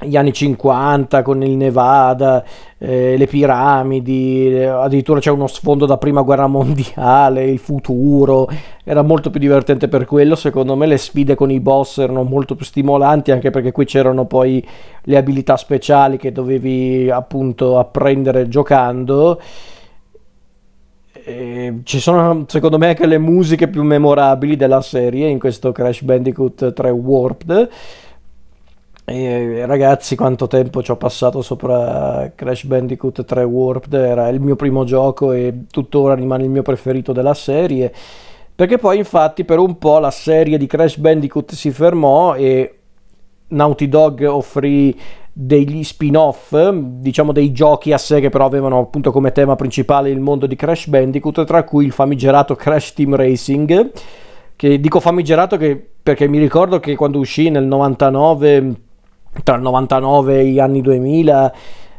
gli 0.00 0.16
anni 0.16 0.32
50 0.32 1.22
con 1.22 1.42
il 1.42 1.56
Nevada, 1.56 2.44
eh, 2.76 3.16
le 3.16 3.26
piramidi, 3.26 4.54
eh, 4.54 4.64
addirittura 4.66 5.20
c'è 5.20 5.30
uno 5.30 5.46
sfondo 5.46 5.86
da 5.86 5.96
prima 5.96 6.20
guerra 6.20 6.46
mondiale, 6.46 7.44
il 7.44 7.58
futuro, 7.58 8.48
era 8.84 9.02
molto 9.02 9.30
più 9.30 9.40
divertente 9.40 9.88
per 9.88 10.04
quello, 10.04 10.34
secondo 10.34 10.76
me 10.76 10.86
le 10.86 10.98
sfide 10.98 11.34
con 11.34 11.50
i 11.50 11.60
boss 11.60 11.98
erano 11.98 12.24
molto 12.24 12.54
più 12.54 12.66
stimolanti 12.66 13.30
anche 13.30 13.50
perché 13.50 13.72
qui 13.72 13.86
c'erano 13.86 14.26
poi 14.26 14.64
le 15.04 15.16
abilità 15.16 15.56
speciali 15.56 16.18
che 16.18 16.30
dovevi 16.30 17.10
appunto 17.10 17.78
apprendere 17.78 18.48
giocando. 18.48 19.40
E 21.28 21.80
ci 21.82 21.98
sono 21.98 22.44
secondo 22.46 22.78
me 22.78 22.88
anche 22.88 23.06
le 23.06 23.18
musiche 23.18 23.66
più 23.66 23.82
memorabili 23.82 24.54
della 24.54 24.80
serie 24.80 25.26
in 25.26 25.40
questo 25.40 25.72
Crash 25.72 26.02
Bandicoot 26.02 26.72
3 26.72 26.90
Warped. 26.90 27.68
E 29.08 29.64
ragazzi, 29.66 30.16
quanto 30.16 30.48
tempo 30.48 30.82
ci 30.82 30.90
ho 30.90 30.96
passato 30.96 31.40
sopra 31.40 32.32
Crash 32.34 32.64
Bandicoot 32.64 33.24
3 33.24 33.44
Warped, 33.44 33.94
era 33.94 34.28
il 34.30 34.40
mio 34.40 34.56
primo 34.56 34.82
gioco 34.82 35.30
e 35.30 35.66
tuttora 35.70 36.14
rimane 36.14 36.42
il 36.42 36.50
mio 36.50 36.62
preferito 36.62 37.12
della 37.12 37.32
serie. 37.32 37.94
Perché 38.52 38.78
poi, 38.78 38.98
infatti, 38.98 39.44
per 39.44 39.60
un 39.60 39.78
po' 39.78 40.00
la 40.00 40.10
serie 40.10 40.58
di 40.58 40.66
Crash 40.66 40.96
Bandicoot 40.96 41.52
si 41.52 41.70
fermò 41.70 42.34
e 42.34 42.78
Naughty 43.48 43.88
Dog 43.88 44.24
offrì 44.24 44.98
degli 45.32 45.84
spin-off, 45.84 46.68
diciamo 46.70 47.30
dei 47.30 47.52
giochi 47.52 47.92
a 47.92 47.98
sé 47.98 48.18
che 48.18 48.28
però 48.28 48.46
avevano 48.46 48.80
appunto 48.80 49.12
come 49.12 49.30
tema 49.30 49.54
principale 49.54 50.10
il 50.10 50.18
mondo 50.18 50.46
di 50.46 50.56
Crash 50.56 50.88
Bandicoot, 50.88 51.44
tra 51.44 51.62
cui 51.62 51.84
il 51.84 51.92
famigerato 51.92 52.56
Crash 52.56 52.94
Team 52.94 53.14
Racing, 53.14 53.92
che 54.56 54.80
dico 54.80 54.98
famigerato 54.98 55.56
che, 55.56 55.90
perché 56.02 56.26
mi 56.26 56.38
ricordo 56.38 56.80
che 56.80 56.96
quando 56.96 57.18
uscì 57.18 57.50
nel 57.50 57.66
99, 57.66 58.80
tra 59.42 59.56
il 59.56 59.62
99 59.62 60.40
e 60.40 60.46
gli 60.46 60.58
anni 60.58 60.80
2000, 60.80 61.52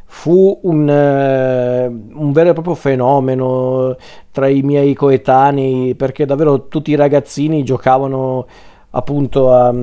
fu 0.06 0.60
un, 0.64 0.88
uh, 0.88 2.20
un, 2.22 2.32
vero 2.32 2.50
e 2.50 2.54
proprio 2.54 2.76
fenomeno 2.76 3.96
tra 4.32 4.48
i 4.48 4.62
miei 4.62 4.94
coetanei 4.94 5.96
perché 5.96 6.26
davvero 6.26 6.68
tutti 6.68 6.92
i 6.92 6.96
ragazzini 6.96 7.64
giocavano 7.64 8.46
appunto 8.92 9.52
a 9.52 9.74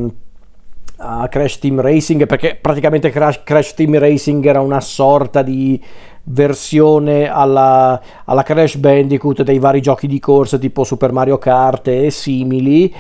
a 0.97 1.29
Crash 1.29 1.59
Team 1.59 1.81
Racing 1.81 2.27
perché 2.27 2.57
praticamente 2.61 3.11
Crash, 3.11 3.43
Crash 3.43 3.75
Team 3.75 3.99
Racing 3.99 4.45
era 4.45 4.61
una 4.61 4.81
sorta 4.81 5.43
di 5.43 5.81
versione 6.25 7.29
alla, 7.29 8.01
alla, 8.25 8.43
Crash 8.43 8.77
Bandicoot 8.77 9.43
dei 9.43 9.59
vari 9.59 9.81
giochi 9.81 10.07
di 10.07 10.21
corsa 10.21 10.57
tipo 10.57 10.85
Super 10.85 11.13
Mario 11.13 11.39
Kart 11.39 11.89
e 11.89 12.11
simili 12.11 12.95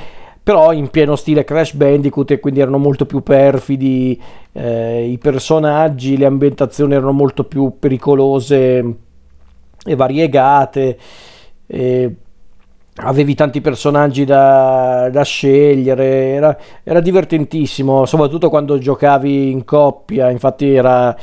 però 0.45 0.73
in 0.75 0.91
pieno 0.91 1.17
stile 1.17 1.43
Crash 1.43 1.73
Bandicoot 1.73 2.31
e 2.33 2.39
quindi 2.39 2.61
erano 2.61 2.77
molto 2.77 3.07
più 3.07 3.23
perfidi 3.23 4.21
eh, 4.53 5.09
i 5.09 5.17
personaggi 5.17 6.19
le 6.19 6.27
ambientazioni 6.27 6.93
erano 6.93 7.13
molto 7.13 7.45
più 7.45 7.77
pericolose 7.79 8.97
e 9.87 9.97
variegate 9.97 10.99
e 11.67 12.15
avevi 12.97 13.35
tanti 13.35 13.61
personaggi 13.61 14.25
da, 14.25 15.09
da 15.11 15.25
scegliere, 15.25 16.05
era, 16.29 16.59
era, 16.85 17.01
divertentissimo, 17.01 18.05
soprattutto 18.05 18.51
quando 18.51 18.79
giocavi 18.79 19.51
in 19.51 19.65
coppia, 19.65 20.31
infatti 20.31 20.73
era, 20.75 21.17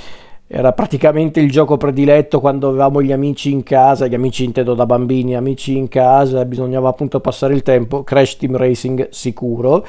era, 0.53 0.73
praticamente 0.73 1.39
il 1.39 1.49
gioco 1.49 1.77
prediletto 1.77 2.41
quando 2.41 2.67
avevamo 2.67 3.01
gli 3.01 3.13
amici 3.13 3.53
in 3.53 3.63
casa, 3.63 4.07
gli 4.07 4.15
amici 4.15 4.43
intendo 4.43 4.73
da 4.73 4.85
bambini, 4.85 5.33
amici 5.33 5.77
in 5.77 5.87
casa, 5.87 6.43
bisognava 6.43 6.89
appunto 6.89 7.21
passare 7.21 7.53
il 7.53 7.61
tempo, 7.61 8.03
Crash 8.03 8.35
Team 8.35 8.57
Racing 8.57 9.07
sicuro 9.11 9.85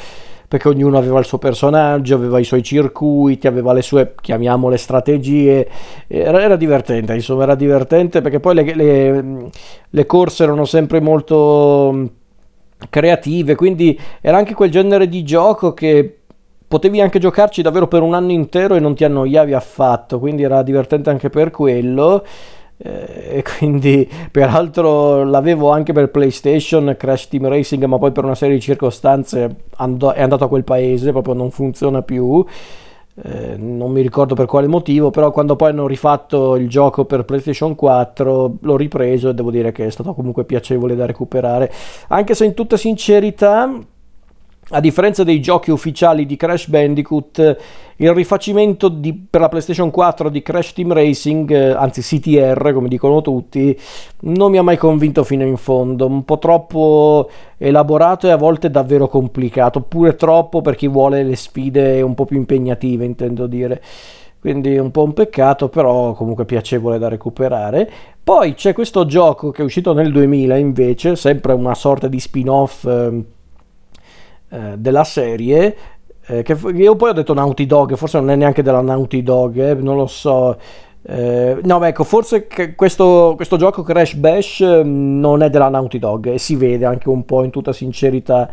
perché 0.47 0.69
ognuno 0.69 0.99
aveva 0.99 1.19
il 1.19 1.25
suo 1.25 1.39
personaggio, 1.39 2.15
aveva 2.15 2.39
i 2.39 2.45
suoi 2.45 2.63
circuiti, 2.63 3.49
aveva 3.49 3.73
le 3.73 3.83
sue, 3.83 4.15
chiamiamole, 4.21 4.77
strategie, 4.77 5.67
era, 6.07 6.41
era 6.41 6.57
divertente, 6.57 7.13
insomma 7.15 7.43
era 7.43 7.55
divertente 7.57 8.21
perché 8.21 8.39
poi 8.39 8.55
le, 8.55 8.75
le, 8.75 9.51
le 9.89 10.07
corse 10.07 10.45
erano 10.45 10.65
sempre 10.65 11.01
molto 11.01 12.11
creative, 12.89 13.55
quindi 13.57 13.99
era 14.21 14.37
anche 14.37 14.55
quel 14.55 14.71
genere 14.71 15.09
di 15.09 15.25
gioco 15.25 15.75
che 15.75 16.19
potevi 16.73 17.03
anche 17.03 17.19
giocarci 17.19 17.61
davvero 17.61 17.87
per 17.87 18.01
un 18.01 18.15
anno 18.15 18.33
intero 18.33 18.77
e 18.77 18.81
non 18.81 18.95
ti 18.95 19.05
annoiavi 19.05 19.53
affatto, 19.53 20.19
quindi 20.19 20.43
era 20.43 20.63
divertente 20.63 21.11
anche 21.11 21.29
per 21.29 21.51
quello. 21.51 22.25
Eh, 22.79 23.37
e 23.37 23.45
quindi 23.59 24.09
peraltro 24.31 25.23
l'avevo 25.23 25.71
anche 25.71 25.93
per 25.93 26.11
PlayStation 26.11 26.97
Crash 26.99 27.29
Team 27.29 27.47
Racing 27.47 27.85
ma 27.85 27.99
poi 27.99 28.11
per 28.11 28.25
una 28.25 28.35
serie 28.35 28.55
di 28.55 28.61
circostanze 28.63 29.55
andò, 29.77 30.13
è 30.13 30.23
andato 30.23 30.45
a 30.45 30.49
quel 30.49 30.65
paese 30.65 31.13
proprio 31.13 31.35
non 31.35 31.53
funziona 31.53 32.03
più 32.03 32.45
eh, 33.23 33.57
non 33.57 33.93
mi 33.93 34.01
ricordo 34.01 34.35
per 34.35 34.47
quale 34.47 34.67
motivo 34.67 35.11
però 35.11 35.31
quando 35.31 35.55
poi 35.55 35.71
hanno 35.71 35.87
rifatto 35.87 36.57
il 36.57 36.69
gioco 36.69 37.05
per 37.05 37.25
PlayStation 37.25 37.77
4 37.77 38.57
l'ho 38.59 38.77
ripreso 38.77 39.29
e 39.29 39.35
devo 39.35 39.53
dire 39.53 39.71
che 39.71 39.87
è 39.87 39.91
stato 39.91 40.13
comunque 40.13 40.45
piacevole 40.45 40.97
da 40.97 41.07
recuperare 41.07 41.71
anche 42.09 42.35
se 42.35 42.47
in 42.47 42.55
tutta 42.55 42.77
sincerità 42.77 43.71
a 44.71 44.81
differenza 44.81 45.25
dei 45.25 45.41
giochi 45.41 45.71
ufficiali 45.71 46.25
di 46.25 46.37
Crash 46.37 46.69
Bandicoot, 46.69 47.57
il 47.97 48.13
rifacimento 48.13 48.89
di, 48.89 49.13
per 49.13 49.41
la 49.41 49.49
PlayStation 49.49 49.91
4 49.91 50.29
di 50.29 50.41
Crash 50.41 50.73
Team 50.73 50.93
Racing, 50.93 51.51
eh, 51.51 51.71
anzi 51.71 52.01
CTR 52.01 52.73
come 52.73 52.89
dicono 52.89 53.21
tutti, 53.23 53.79
non 54.21 54.51
mi 54.51 54.59
ha 54.59 54.63
mai 54.63 54.77
convinto 54.77 55.25
fino 55.25 55.45
in 55.45 55.57
fondo, 55.57 56.07
un 56.07 56.25
po' 56.25 56.39
troppo 56.39 57.29
elaborato 57.59 58.29
e 58.29 58.31
a 58.31 58.37
volte 58.37 58.71
davvero 58.71 59.09
complicato, 59.09 59.81
pure 59.81 60.15
troppo 60.15 60.63
per 60.63 60.77
chi 60.77 60.87
vuole 60.87 61.25
le 61.25 61.37
sfide 61.37 62.01
un 62.01 62.15
po' 62.15 62.25
più 62.25 62.37
impegnative, 62.37 63.05
intendo 63.05 63.47
dire. 63.47 63.83
Quindi 64.41 64.77
un 64.77 64.91
po' 64.91 65.05
un 65.05 65.13
peccato, 65.13 65.69
però 65.69 66.15
comunque 66.15 66.45
piacevole 66.45 66.99
da 66.99 67.09
recuperare. 67.09 67.89
Poi 68.25 68.55
c'è 68.55 68.73
questo 68.73 69.07
gioco 69.07 69.51
che 69.51 69.63
è 69.63 69.65
uscito 69.65 69.93
nel 69.93 70.11
2000 70.11 70.57
invece, 70.57 71.15
sempre 71.15 71.53
una 71.53 71.75
sorta 71.75 72.09
di 72.09 72.19
spin-off 72.19 72.85
eh, 72.85 73.25
eh, 74.53 74.75
della 74.77 75.05
serie 75.05 75.77
eh, 76.27 76.43
che 76.43 76.57
io 76.75 76.95
poi 76.95 77.11
ho 77.11 77.15
detto 77.15 77.35
Naughty 77.35 77.67
Dog 77.67 77.97
forse 77.97 78.19
non 78.21 78.31
è 78.31 78.37
neanche 78.37 78.63
della 78.63 78.81
Naughty 78.81 79.23
Dog 79.23 79.59
eh, 79.59 79.75
non 79.75 79.97
lo 79.97 80.07
so 80.07 80.57
eh, 81.05 81.59
no, 81.65 81.85
ecco, 81.85 82.05
forse 82.05 82.47
questo, 82.77 83.33
questo, 83.35 83.57
gioco 83.57 83.83
Crash 83.83 84.15
Bash 84.15 84.63
mm, 84.63 85.19
non 85.19 85.43
è 85.43 85.51
della 85.51 85.69
Naughty 85.69 85.99
Dog 85.99 86.29
e 86.29 86.39
si 86.39 86.55
vede 86.55 86.85
anche 86.85 87.09
un 87.09 87.25
po' 87.25 87.43
in 87.43 87.51
tutta 87.51 87.73
sincerità. 87.73 88.49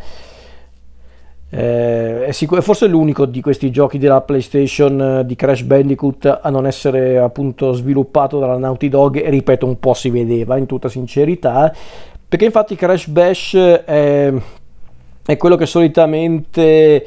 Eh, 1.52 2.26
è, 2.26 2.32
sicur- 2.32 2.60
è, 2.60 2.62
forse 2.62 2.86
l'unico 2.86 3.26
di 3.26 3.40
questi 3.40 3.70
giochi 3.70 3.98
della 3.98 4.20
PlayStation 4.20 5.00
eh, 5.00 5.26
di 5.26 5.34
Crash 5.36 5.62
Bandicoot 5.62 6.40
a 6.42 6.50
non 6.50 6.66
essere 6.66 7.18
appunto 7.18 7.72
sviluppato 7.72 8.38
dalla 8.38 8.56
Naughty 8.56 8.88
Dog 8.88 9.16
e 9.16 9.30
ripeto 9.30 9.66
un 9.66 9.78
po' 9.78 9.94
si 9.94 10.10
vedeva 10.10 10.56
in 10.56 10.66
tutta 10.66 10.88
sincerità 10.88 11.72
perché 12.28 12.44
infatti 12.44 12.76
Crash 12.76 13.08
Bash 13.08 13.54
è 13.56 14.32
è 15.24 15.36
quello 15.36 15.56
che 15.56 15.66
solitamente 15.66 17.06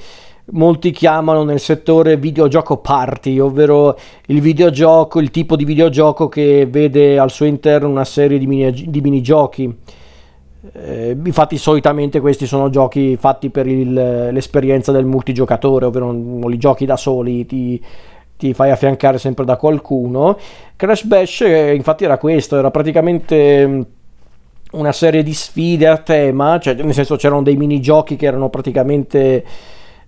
molti 0.51 0.91
chiamano 0.91 1.43
nel 1.43 1.59
settore 1.59 2.17
videogioco 2.17 2.77
party, 2.77 3.39
ovvero 3.39 3.97
il 4.27 4.41
videogioco, 4.41 5.19
il 5.19 5.31
tipo 5.31 5.55
di 5.55 5.63
videogioco 5.63 6.27
che 6.27 6.67
vede 6.69 7.17
al 7.17 7.31
suo 7.31 7.45
interno 7.45 7.87
una 7.87 8.05
serie 8.05 8.37
di, 8.37 8.47
mini, 8.47 8.71
di 8.87 9.01
minigiochi. 9.01 9.75
Eh, 10.73 11.17
infatti 11.25 11.57
solitamente 11.57 12.19
questi 12.21 12.45
sono 12.45 12.69
giochi 12.69 13.17
fatti 13.17 13.49
per 13.49 13.67
il, 13.67 13.93
l'esperienza 13.93 14.91
del 14.91 15.05
multigiocatore, 15.05 15.85
ovvero 15.85 16.11
non 16.11 16.49
li 16.49 16.57
giochi 16.57 16.85
da 16.85 16.97
soli, 16.97 17.45
ti, 17.45 17.81
ti 18.37 18.53
fai 18.53 18.71
affiancare 18.71 19.17
sempre 19.17 19.45
da 19.45 19.55
qualcuno. 19.55 20.37
Crash 20.75 21.05
Bash 21.05 21.41
eh, 21.41 21.73
infatti 21.73 22.03
era 22.03 22.17
questo, 22.17 22.57
era 22.57 22.71
praticamente 22.71 23.85
una 24.73 24.91
serie 24.91 25.23
di 25.23 25.33
sfide 25.33 25.87
a 25.87 25.97
tema, 25.97 26.59
cioè 26.59 26.75
nel 26.75 26.93
senso 26.93 27.15
c'erano 27.15 27.41
dei 27.41 27.55
minigiochi 27.55 28.15
che 28.15 28.25
erano 28.25 28.49
praticamente 28.49 29.43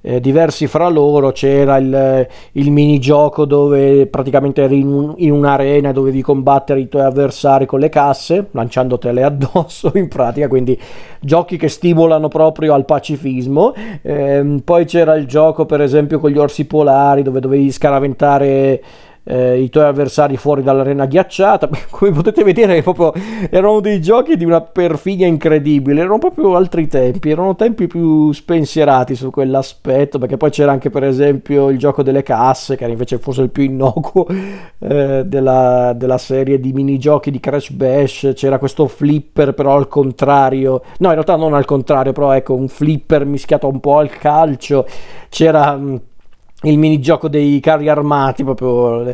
eh, 0.08 0.20
diversi 0.20 0.68
fra 0.68 0.88
loro, 0.88 1.32
c'era 1.32 1.78
il, 1.78 2.28
il 2.52 2.72
minigioco 2.72 3.46
dove 3.46 4.06
praticamente 4.06 4.62
eri 4.62 4.80
in, 4.80 4.88
un, 4.88 5.14
in, 5.18 5.32
un'arena 5.32 5.90
e 5.90 5.94
dovevi 5.94 6.22
combattere 6.22 6.80
i 6.80 6.88
tuoi 6.88 7.02
avversari 7.04 7.66
con 7.66 7.80
le 7.80 7.90
casse, 7.90 8.50
lanciandotele 8.52 9.24
addosso 9.24 9.92
in 9.98 10.08
pratica, 10.08 10.48
quindi 10.48 10.80
giochi 11.20 11.58
che 11.58 11.70
stimolano 11.70 12.28
proprio 12.28 12.76
al 12.76 12.86
pacifismo. 12.86 13.74
Eh, 14.04 14.62
poi 14.64 14.86
c'era 14.86 15.16
il 15.16 15.26
gioco 15.26 15.66
per 15.66 15.82
esempio 15.82 16.20
con 16.20 16.30
gli 16.30 16.38
orsi 16.38 16.66
polari 16.66 17.24
dove 17.24 17.40
dovevi 17.40 17.72
scaraventare 17.72 18.84
eh, 19.28 19.60
i 19.60 19.70
tuoi 19.70 19.86
avversari 19.86 20.38
fuori 20.38 20.62
dall'arena 20.62 21.06
ghiacciata. 21.06 21.68
Come 21.90 22.12
potete 22.12 22.44
vedere, 22.44 22.82
proprio, 22.82 23.12
erano 23.50 23.80
dei 23.80 24.00
giochi 24.02 24.38
di 24.38 24.46
una 24.46 24.62
perfidia 24.62 25.28
incredibile. 25.28 26.02
Erano 26.02 26.20
proprio 26.20 26.56
altri 26.56 26.88
tempi, 26.88 27.32
erano 27.32 27.56
tempi 27.56 27.88
più 27.88 28.32
spensierati 28.32 29.16
su 29.16 29.32
quell'aspetto. 29.32 30.20
Perché 30.20 30.38
poi 30.38 30.52
c'era 30.52 30.72
anche, 30.72 30.90
per 30.90 31.04
esempio, 31.04 31.70
il 31.70 31.78
gioco 31.78 32.04
delle 32.04 32.24
casse, 32.24 32.76
che 32.76 32.84
era 32.84 32.92
invece 32.94 33.18
forse 33.18 33.42
il 33.42 33.50
più 33.50 33.64
innocuo 33.64 34.28
eh, 34.80 35.24
della, 35.26 35.94
della, 35.94 36.18
serie 36.18 36.60
di 36.60 36.72
minigiochi 36.72 37.32
di 37.32 37.40
Crash 37.40 37.72
Bash. 37.72 38.32
C'era 38.36 38.60
questo 38.60 38.88
flipper, 38.88 39.54
però 39.54 39.76
al 39.76 39.88
contrario, 39.88 40.82
no, 41.00 41.08
in 41.08 41.14
realtà 41.14 41.36
non 41.36 41.54
al 41.54 41.66
contrario, 41.66 42.14
però 42.14 42.32
ecco 42.32 42.54
un 42.54 42.68
flipper 42.68 43.26
mischiato 43.26 43.68
un 43.68 43.80
po' 43.80 43.98
al 43.98 44.10
calcio. 44.10 44.86
C'era 45.30 45.76
mm, 45.76 45.96
il 46.62 46.78
minigioco 46.78 47.28
dei 47.28 47.60
carri 47.60 47.90
armati, 47.90 48.44
proprio 48.44 49.04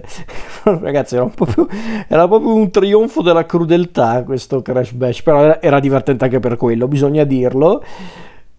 ragazzi, 0.63 1.15
era 1.15 1.25
proprio, 1.25 1.67
era 2.07 2.27
proprio, 2.27 2.53
un 2.53 2.69
trionfo 2.69 3.21
della 3.21 3.45
crudeltà 3.45 4.23
questo 4.23 4.61
Crash 4.61 4.91
Bash, 4.91 5.21
però 5.23 5.43
era, 5.43 5.61
era, 5.61 5.79
divertente 5.79 6.25
anche 6.25 6.39
per 6.39 6.55
quello, 6.57 6.87
bisogna 6.87 7.23
dirlo. 7.23 7.83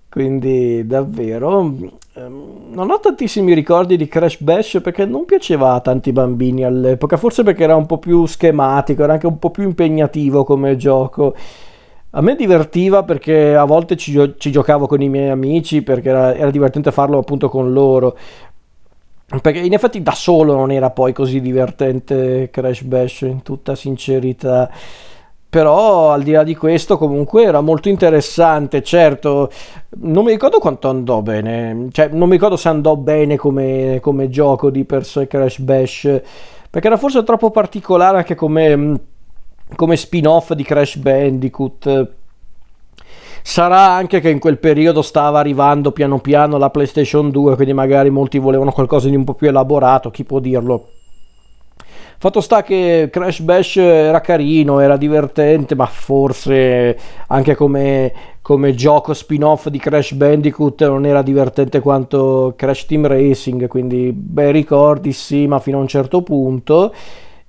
Quindi 0.08 0.86
davvero 0.86 1.74
ehm, 2.14 2.72
non 2.72 2.90
ho 2.90 3.00
tantissimi 3.00 3.54
ricordi 3.54 3.96
di 3.96 4.08
Crash 4.08 4.40
Bash 4.42 4.80
perché 4.82 5.06
non 5.06 5.24
piaceva 5.24 5.72
a 5.72 5.80
tanti 5.80 6.12
bambini 6.12 6.64
all'epoca, 6.64 7.16
forse 7.16 7.42
perché 7.42 7.62
era 7.62 7.76
un 7.76 7.86
po' 7.86 7.98
più 7.98 8.26
schematico, 8.26 9.04
era 9.04 9.14
anche 9.14 9.26
un 9.26 9.38
po' 9.38 9.50
più 9.50 9.62
impegnativo 9.62 10.44
come 10.44 10.76
gioco. 10.76 11.34
A 12.14 12.20
me 12.20 12.36
divertiva 12.36 13.04
perché 13.04 13.54
a 13.54 13.64
volte 13.64 13.96
ci, 13.96 14.34
ci 14.36 14.50
giocavo 14.50 14.86
con 14.86 15.00
i 15.00 15.08
miei 15.08 15.30
amici 15.30 15.80
perché 15.80 16.10
era, 16.10 16.34
era 16.34 16.50
divertente 16.50 16.92
farlo 16.92 17.16
appunto 17.16 17.48
con 17.48 17.72
loro, 17.72 18.18
perché 19.40 19.60
in 19.60 19.72
effetti 19.72 20.02
da 20.02 20.12
solo 20.12 20.54
non 20.54 20.70
era 20.70 20.90
poi 20.90 21.12
così 21.12 21.40
divertente 21.40 22.50
Crash 22.50 22.82
Bash 22.82 23.20
in 23.22 23.42
tutta 23.42 23.74
sincerità. 23.74 24.70
Però 25.48 26.10
al 26.10 26.22
di 26.22 26.32
là 26.32 26.44
di 26.44 26.56
questo 26.56 26.96
comunque 26.96 27.44
era 27.44 27.60
molto 27.60 27.88
interessante 27.88 28.82
certo. 28.82 29.50
Non 30.00 30.24
mi 30.24 30.30
ricordo 30.32 30.58
quanto 30.58 30.88
andò 30.88 31.20
bene. 31.20 31.88
Cioè 31.92 32.08
non 32.08 32.28
mi 32.28 32.34
ricordo 32.34 32.56
se 32.56 32.68
andò 32.68 32.96
bene 32.96 33.36
come, 33.36 33.98
come 34.00 34.28
gioco 34.30 34.70
di 34.70 34.84
per 34.84 35.04
sé 35.04 35.26
Crash 35.26 35.58
Bash. 35.58 36.20
Perché 36.70 36.86
era 36.86 36.96
forse 36.96 37.22
troppo 37.22 37.50
particolare 37.50 38.18
anche 38.18 38.34
come, 38.34 39.00
come 39.76 39.96
spin 39.96 40.26
off 40.26 40.52
di 40.52 40.62
Crash 40.62 40.96
Bandicoot 40.96 42.10
Sarà 43.42 43.90
anche 43.90 44.20
che 44.20 44.30
in 44.30 44.38
quel 44.38 44.58
periodo 44.58 45.02
stava 45.02 45.40
arrivando 45.40 45.90
piano 45.90 46.20
piano 46.20 46.58
la 46.58 46.70
PlayStation 46.70 47.30
2, 47.30 47.54
quindi 47.56 47.74
magari 47.74 48.08
molti 48.08 48.38
volevano 48.38 48.70
qualcosa 48.72 49.08
di 49.08 49.16
un 49.16 49.24
po' 49.24 49.34
più 49.34 49.48
elaborato, 49.48 50.10
chi 50.10 50.24
può 50.24 50.38
dirlo. 50.38 50.88
Fatto 52.22 52.40
sta 52.40 52.62
che 52.62 53.08
Crash 53.10 53.40
Bash 53.40 53.76
era 53.78 54.20
carino, 54.20 54.78
era 54.78 54.96
divertente, 54.96 55.74
ma 55.74 55.86
forse 55.86 56.96
anche 57.26 57.56
come, 57.56 58.12
come 58.40 58.76
gioco 58.76 59.12
spin-off 59.12 59.66
di 59.66 59.78
Crash 59.78 60.12
Bandicoot 60.12 60.86
non 60.86 61.04
era 61.04 61.20
divertente 61.20 61.80
quanto 61.80 62.54
Crash 62.56 62.86
Team 62.86 63.08
Racing, 63.08 63.66
quindi 63.66 64.12
bei 64.12 64.52
ricordi 64.52 65.10
sì, 65.10 65.48
ma 65.48 65.58
fino 65.58 65.78
a 65.78 65.80
un 65.80 65.88
certo 65.88 66.22
punto. 66.22 66.94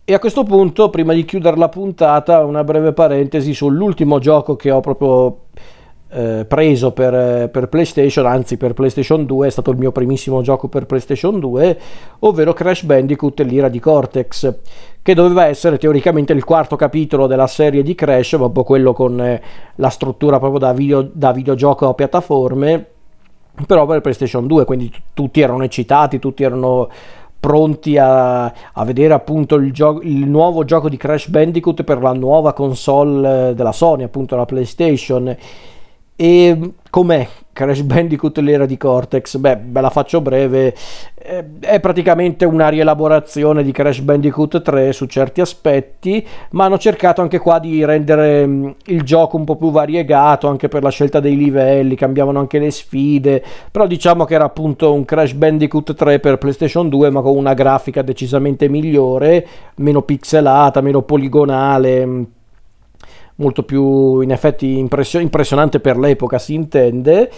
E 0.04 0.14
a 0.16 0.18
questo 0.18 0.44
punto, 0.44 0.90
prima 0.90 1.14
di 1.14 1.24
chiudere 1.24 1.56
la 1.56 1.70
puntata, 1.70 2.44
una 2.44 2.64
breve 2.64 2.94
parentesi 2.94 3.54
sull'ultimo 3.54 4.18
gioco 4.18 4.56
che 4.56 4.72
ho 4.72 4.80
proprio 4.80 5.38
eh, 6.14 6.46
preso 6.46 6.92
per, 6.92 7.50
per, 7.50 7.68
PlayStation, 7.68 8.26
anzi 8.26 8.58
per 8.58 8.74
PlayStation 8.74 9.26
2, 9.26 9.48
è 9.48 9.50
stato 9.50 9.72
il 9.72 9.78
mio 9.78 9.92
primissimo 9.92 10.42
gioco 10.42 10.68
per 10.68 10.86
PlayStation 10.86 11.40
2, 11.40 11.80
ovvero 12.20 12.54
Crash 12.54 12.84
Bandicoot 12.84 13.40
l'ira 13.42 13.70
di 13.70 13.80
Cortex, 13.80 14.56
che 15.02 15.14
doveva 15.14 15.48
essere 15.48 15.78
teoricamente 15.78 16.34
il 16.34 16.44
quarto 16.44 16.76
capitolo 16.76 17.28
della 17.28 17.48
serie 17.48 17.84
di 17.84 17.96
Crash, 17.96 18.36
proprio 18.38 18.64
quello 18.64 18.94
con 18.94 19.20
eh, 19.20 19.42
la 19.76 19.90
struttura 19.90 20.40
proprio 20.40 20.60
da, 20.60 20.74
video, 20.74 21.10
da 21.12 21.32
videogioco 21.32 21.90
a 21.90 21.94
piattaforme, 21.94 22.86
però 23.68 23.86
per 23.86 24.02
PlayStation 24.02 24.48
2, 24.48 24.66
quindi 24.66 24.90
t- 24.90 25.02
tutti 25.14 25.42
erano 25.42 25.64
eccitati, 25.64 26.20
tutti 26.20 26.44
erano 26.44 26.90
pronti 27.44 27.98
a, 27.98 28.46
a 28.46 28.86
vedere 28.86 29.14
appunto 29.14 29.56
il, 29.56 29.74
gio- 29.74 30.00
il, 30.02 30.26
nuovo 30.30 30.64
gioco 30.64 30.88
di 30.88 30.96
Crash 30.96 31.28
Bandicoot 31.28 31.84
per 31.84 32.02
la 32.02 32.14
nuova 32.14 32.54
console 32.54 33.50
eh, 33.50 33.54
della 33.54 33.74
Sony, 33.74 34.04
appunto 34.04 34.38
la 34.38 34.46
PlayStation 34.46 35.36
e 36.16 36.74
com'è 36.90 37.28
Crash 37.54 37.82
Bandicoot 37.82 38.38
l'era 38.40 38.66
di 38.66 38.78
Cortex? 38.78 39.38
Beh, 39.38 39.60
ve 39.64 39.82
la 39.82 39.90
faccio 39.90 40.22
breve. 40.22 40.76
È 41.60 41.80
praticamente 41.80 42.46
una 42.46 42.68
rielaborazione 42.70 43.64
di 43.64 43.72
Crash 43.72 44.00
Bandicoot 44.00 44.62
3 44.62 44.92
su 44.92 45.06
certi 45.06 45.42
aspetti, 45.42 46.26
ma 46.52 46.66
hanno 46.66 46.78
cercato 46.78 47.22
anche 47.22 47.40
qua 47.40 47.60
di 47.60 47.86
rendere 47.86 48.46
mm, 48.46 48.70
il 48.88 49.04
gioco 49.04 49.38
un 49.38 49.46
po' 49.46 49.56
più 49.56 49.72
variegato 49.72 50.48
anche 50.48 50.68
per 50.68 50.84
la 50.84 50.90
scelta 50.90 51.20
dei 51.20 51.38
livelli, 51.38 51.96
cambiavano 51.96 52.40
anche 52.40 52.60
le 52.60 52.72
sfide, 52.72 53.44
però 53.72 53.88
diciamo 53.88 54.26
che 54.26 54.34
era 54.34 54.46
appunto 54.46 54.92
un 54.94 55.06
Crash 55.06 55.34
Bandicoot 55.34 55.94
3 55.94 56.20
per 56.20 56.38
PlayStation 56.38 56.90
2, 56.90 57.10
ma 57.12 57.22
con 57.22 57.38
una 57.38 57.54
grafica 57.54 58.02
decisamente 58.02 58.68
migliore, 58.68 59.48
meno 59.76 60.02
pixelata, 60.02 60.82
meno 60.82 61.04
poligonale 61.04 62.06
mm, 62.06 62.24
molto 63.36 63.64
più 63.64 64.22
in 64.22 64.32
effetti 64.32 64.78
impressio- 64.78 65.20
impressionante 65.20 65.80
per 65.80 65.98
l'epoca 65.98 66.38
si 66.40 66.54
intende. 66.54 67.32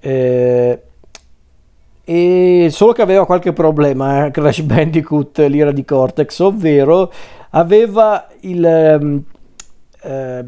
Eh, 0.00 0.82
e 2.04 2.68
solo 2.70 2.92
che 2.92 3.02
aveva 3.02 3.26
qualche 3.26 3.52
problema 3.52 4.26
eh, 4.26 4.30
Crash 4.30 4.62
Bandicoot 4.62 5.38
l'ira 5.46 5.70
di 5.70 5.84
Cortex 5.84 6.40
ovvero 6.40 7.12
aveva 7.50 8.26
il, 8.40 9.22
eh, 10.02 10.44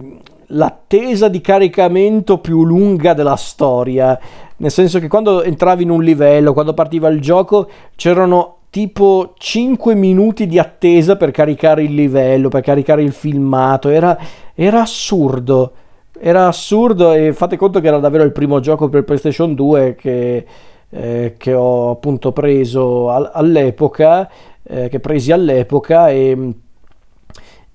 l'attesa 0.46 1.28
di 1.28 1.40
caricamento 1.40 2.38
più 2.38 2.64
lunga 2.64 3.14
della 3.14 3.36
storia. 3.36 4.18
Nel 4.56 4.70
senso 4.70 4.98
che 4.98 5.08
quando 5.08 5.42
entravi 5.42 5.82
in 5.82 5.90
un 5.90 6.02
livello 6.02 6.52
quando 6.52 6.74
partiva 6.74 7.08
il 7.08 7.20
gioco 7.20 7.68
c'erano 7.96 8.61
tipo 8.72 9.34
5 9.36 9.94
minuti 9.94 10.46
di 10.46 10.58
attesa 10.58 11.16
per 11.16 11.30
caricare 11.30 11.82
il 11.82 11.92
livello, 11.92 12.48
per 12.48 12.62
caricare 12.62 13.02
il 13.02 13.12
filmato, 13.12 13.90
era, 13.90 14.16
era 14.54 14.80
assurdo, 14.80 15.72
era 16.18 16.46
assurdo 16.46 17.12
e 17.12 17.34
fate 17.34 17.58
conto 17.58 17.80
che 17.80 17.88
era 17.88 17.98
davvero 17.98 18.24
il 18.24 18.32
primo 18.32 18.60
gioco 18.60 18.88
per 18.88 19.04
PlayStation 19.04 19.54
2 19.54 19.94
che, 19.94 20.46
eh, 20.88 21.34
che 21.36 21.52
ho 21.52 21.90
appunto 21.90 22.32
preso 22.32 23.10
all'epoca, 23.10 24.30
eh, 24.62 24.88
che 24.88 25.00
presi 25.00 25.32
all'epoca 25.32 26.08
e, 26.08 26.54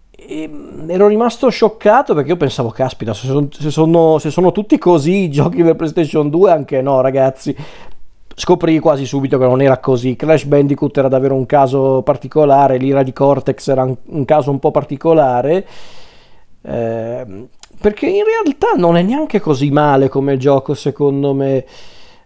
e, 0.09 0.49
ero 0.87 1.07
rimasto 1.07 1.49
scioccato 1.49 2.15
perché 2.15 2.29
io 2.29 2.37
pensavo, 2.37 2.69
caspita, 2.69 3.13
se 3.13 3.27
sono, 3.27 3.47
se 3.51 3.69
sono, 3.69 4.17
se 4.17 4.31
sono 4.31 4.51
tutti 4.51 4.79
così 4.79 5.25
i 5.25 5.29
giochi 5.29 5.61
per 5.61 5.75
PlayStation 5.75 6.31
2, 6.31 6.49
anche 6.49 6.81
no 6.81 7.01
ragazzi, 7.01 7.55
scoprì 8.39 8.77
quasi 8.77 9.07
subito 9.07 9.39
che 9.39 9.45
non 9.45 9.61
era 9.63 9.79
così. 9.79 10.15
Crash 10.15 10.43
Bandicoot 10.43 10.95
era 10.95 11.07
davvero 11.07 11.33
un 11.33 11.47
caso 11.47 12.03
particolare, 12.03 12.77
l'ira 12.77 13.01
di 13.01 13.11
Cortex 13.11 13.67
era 13.67 13.81
un, 13.83 14.25
caso 14.25 14.51
un 14.51 14.59
po' 14.59 14.69
particolare. 14.69 15.65
Eh, 16.61 17.47
perché 17.81 18.05
in 18.05 18.23
realtà 18.23 18.73
non 18.77 18.95
è 18.95 19.01
neanche 19.01 19.39
così 19.39 19.71
male 19.71 20.07
come 20.07 20.37
gioco, 20.37 20.75
secondo 20.75 21.33
me. 21.33 21.65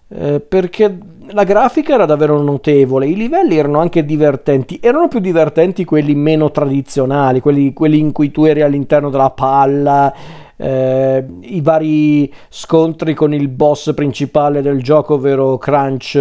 Eh, 0.10 0.42
perché 0.42 0.98
la 1.28 1.46
grafica 1.46 1.94
era 1.94 2.06
davvero 2.06 2.42
notevole, 2.42 3.08
i 3.08 3.16
livelli 3.16 3.56
erano 3.56 3.80
anche 3.80 4.04
divertenti, 4.04 4.80
erano 4.82 5.08
più 5.08 5.20
divertenti 5.20 5.86
quelli 5.86 6.14
meno 6.14 6.52
tradizionali, 6.52 7.40
quelli, 7.40 7.72
quelli 7.72 8.00
in 8.00 8.12
cui 8.12 8.32
tu 8.32 8.44
eri 8.44 8.62
all'interno 8.62 9.10
della 9.10 9.30
palla, 9.30 10.14
eh, 10.62 11.26
i 11.42 11.62
vari 11.62 12.32
scontri 12.50 13.16
con 13.16 13.34
il 13.34 13.48
boss 13.48 13.94
principale 13.96 14.62
del 14.62 14.84
gioco, 14.84 15.16
ovvero 15.16 15.58
Crunch 15.58 16.16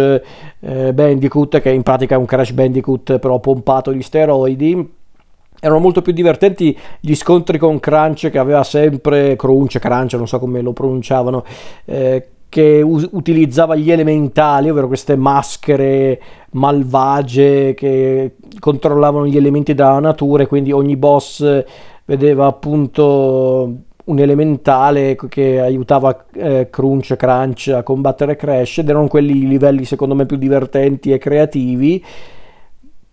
eh, 0.59 0.93
Bandicoot, 0.93 1.59
che 1.59 1.69
in 1.69 1.83
pratica 1.83 2.15
è 2.15 2.17
un 2.17 2.25
Crash 2.25 2.51
Bandicoot 2.51 3.19
però 3.19 3.39
pompato 3.39 3.91
di 3.91 4.01
steroidi. 4.01 4.93
Erano 5.59 5.79
molto 5.79 6.01
più 6.01 6.11
divertenti 6.11 6.75
gli 6.99 7.13
scontri 7.13 7.59
con 7.59 7.79
Crunch 7.79 8.31
che 8.31 8.39
aveva 8.39 8.63
sempre 8.63 9.35
Crunch, 9.35 9.77
Crunch, 9.77 10.13
non 10.13 10.27
so 10.27 10.39
come 10.39 10.61
lo 10.61 10.73
pronunciavano, 10.73 11.43
eh, 11.85 12.27
che 12.49 12.81
us- 12.81 13.09
utilizzava 13.11 13.75
gli 13.75 13.91
elementali, 13.91 14.71
ovvero 14.71 14.87
queste 14.87 15.15
maschere 15.15 16.19
malvagie 16.53 17.75
che 17.75 18.37
controllavano 18.57 19.27
gli 19.27 19.37
elementi 19.37 19.75
della 19.75 19.99
natura 19.99 20.43
e 20.43 20.47
quindi 20.47 20.71
ogni 20.71 20.97
boss 20.97 21.63
vedeva 22.05 22.47
appunto 22.47 23.83
un 24.11 24.19
elementale 24.19 25.15
che 25.29 25.59
aiutava 25.59 26.25
eh, 26.33 26.67
Crunch 26.69 27.15
Crunch 27.15 27.69
a 27.69 27.83
combattere 27.83 28.35
Crash 28.35 28.79
ed 28.79 28.89
erano 28.89 29.07
quelli 29.07 29.47
livelli 29.47 29.85
secondo 29.85 30.15
me 30.15 30.25
più 30.25 30.37
divertenti 30.37 31.11
e 31.11 31.17
creativi 31.17 32.03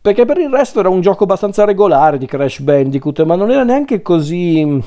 perché 0.00 0.24
per 0.24 0.38
il 0.38 0.50
resto 0.50 0.80
era 0.80 0.88
un 0.88 1.00
gioco 1.00 1.24
abbastanza 1.24 1.64
regolare 1.64 2.18
di 2.18 2.26
Crash 2.26 2.60
Bandicoot 2.60 3.22
ma 3.22 3.34
non 3.34 3.50
era 3.50 3.64
neanche 3.64 4.02
così 4.02 4.82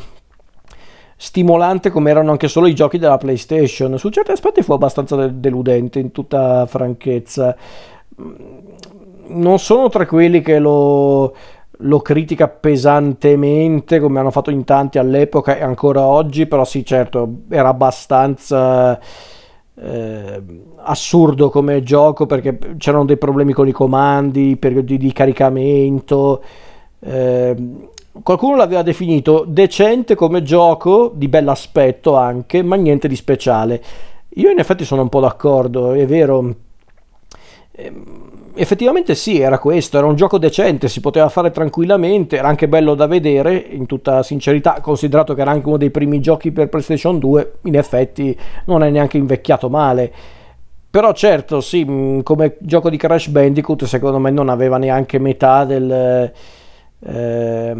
stimolante 1.21 1.91
come 1.91 2.10
erano 2.10 2.32
anche 2.32 2.47
solo 2.47 2.65
i 2.65 2.74
giochi 2.74 2.97
della 2.97 3.17
PlayStation. 3.17 3.95
Su 4.00 4.10
certi 4.10 4.32
aspetti 4.32 4.63
fu 4.63 4.74
abbastanza 4.74 5.28
deludente 5.28 6.00
in 6.00 6.12
tutta 6.12 6.65
franchezza. 6.65 7.56
Non 9.28 9.60
sono 9.60 9.89
tra 9.89 10.08
quelli 10.08 10.41
che 10.41 10.58
lo 10.58 11.36
lo 11.82 12.00
critica 12.00 12.48
pesantemente 12.48 14.00
come 14.00 14.20
hanno 14.20 14.32
fatto 14.32 14.50
in 14.52 14.63
tanti 14.63 14.98
all'epoca 14.98 15.58
e 15.58 15.63
ancora 15.63 16.06
oggi, 16.06 16.46
però 16.46 16.65
sì 16.65 16.86
certo 16.86 17.41
era 17.50 17.70
abbastanza 17.70 19.00
eh, 19.76 20.44
assurdo 20.78 21.50
come 21.50 21.82
gioco 21.84 22.26
perché 22.26 22.58
c'erano 22.78 23.06
dei 23.06 23.17
problemi 23.17 23.54
con 23.54 23.67
i 23.67 23.72
comandi, 23.72 24.58
periodi 24.58 24.98
di 24.98 25.12
caricamento. 25.12 26.44
Eh, 27.00 27.56
qualcuno 28.22 28.56
l'aveva 28.56 28.84
definito 28.84 29.46
decente 29.48 30.15
come 30.15 30.44
gioco, 30.44 31.12
di 31.13 31.28
bell'aspetto 31.28 32.15
anche, 32.15 32.62
ma 32.63 32.76
niente 32.76 33.08
di 33.08 33.15
speciale. 33.15 33.82
Io 34.36 34.50
in 34.50 34.60
effetti 34.60 34.86
sono 34.86 35.02
un 35.02 35.10
po' 35.10 35.20
d'accordo, 35.20 35.94
è 35.94 36.06
vero. 36.06 36.56
Eh, 37.73 37.91
effettivamente 38.55 39.15
sì, 39.15 39.39
era 39.39 39.57
questo, 39.57 39.97
era 39.97 40.05
un 40.05 40.15
gioco 40.15 40.38
decente, 40.38 40.89
si 40.89 40.99
poteva 40.99 41.29
fare 41.29 41.51
tranquillamente, 41.51 42.38
era 42.38 42.47
anche 42.47 42.67
bello 42.67 42.95
da 42.95 43.07
vedere, 43.07 43.55
in 43.55 43.86
tutta 43.86 44.23
sincerità, 44.23 44.81
considerato 44.81 45.34
che 45.34 45.41
era 45.41 45.51
anche 45.51 45.67
uno 45.67 45.77
dei 45.77 45.89
primi 45.89 46.19
giochi 46.19 46.51
per 46.51 46.69
PlayStation 46.69 47.17
2, 47.17 47.53
in 47.63 47.75
effetti 47.77 48.38
non 48.65 48.84
è 48.84 48.89
neanche 48.89 49.17
invecchiato 49.17 49.69
male. 49.69 50.12
Però 50.89 51.13
certo, 51.13 51.62
sì, 51.62 51.86
mm, 51.86 52.19
come 52.21 52.57
gioco 52.60 52.89
di 52.89 52.97
Crash 52.97 53.27
Bandicoot 53.27 53.86
secondo 53.86 54.19
me 54.19 54.29
non 54.31 54.49
aveva 54.49 54.77
neanche 54.77 55.19
metà 55.19 55.63
del... 55.63 56.31
Eh, 57.03 57.75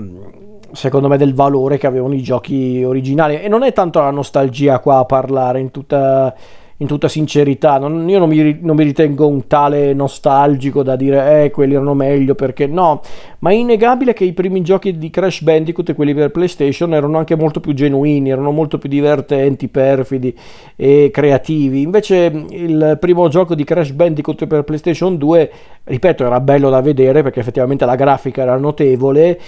secondo 0.71 1.08
me 1.10 1.17
del 1.17 1.34
valore 1.34 1.77
che 1.77 1.88
avevano 1.88 2.13
i 2.13 2.21
giochi 2.21 2.82
originali 2.84 3.41
e 3.41 3.47
non 3.49 3.63
è 3.63 3.73
tanto 3.73 3.99
la 3.99 4.10
nostalgia 4.10 4.80
qua 4.80 4.99
a 4.99 5.06
parlare 5.06 5.60
in 5.60 5.69
tutta 5.69 6.34
in 6.82 6.88
tutta 6.88 7.08
sincerità, 7.08 7.78
non, 7.78 8.10
io 8.10 8.17
non 8.17 8.28
mi, 8.28 8.58
non 8.60 8.76
mi, 8.76 8.84
ritengo 8.84 9.28
un 9.28 9.46
tale 9.46 9.94
nostalgico 9.94 10.82
da 10.82 10.96
dire 10.96 11.44
eh 11.44 11.52
quelli 11.52 11.76
erano 11.76 11.94
meglio 11.94 12.34
perché 12.34 12.65
no, 12.65 13.02
ma 13.39 13.52
è 13.52 13.54
innegabile 13.54 14.13
che 14.13 14.24
i 14.24 14.34
primi 14.34 14.63
giochi 14.63 14.98
di 14.98 15.12
Crash 15.12 15.41
Bandicoot 15.41 15.89
e 15.89 15.94
quelli 15.94 16.15
per 16.15 16.32
PlayStation 16.32 16.94
erano 16.96 17.20
anche 17.20 17.36
molto 17.36 17.60
più 17.60 17.74
genuini, 17.74 18.32
erano 18.32 18.50
molto 18.50 18.80
più 18.80 18.89
divertenti, 18.89 19.67
perfidi 19.67 20.36
e 20.76 21.12
creativi. 21.13 21.82
Invece 21.82 22.46
il 22.50 22.98
primo 23.00 23.28
gioco 23.28 23.54
di 23.54 23.63
Crash 23.63 23.91
Bandicoot 23.91 24.48
per 24.48 24.63
PlayStation 24.63 25.17
2, 25.17 25.52
ripeto, 25.84 26.26
era 26.26 26.39
bello 26.39 26.72
da 26.72 26.82
vedere 26.82 27.22
perché 27.22 27.41
effettivamente 27.41 27.86
la 27.86 27.96
grafica 27.96 28.41
era 28.41 28.58
notevole, 28.58 29.39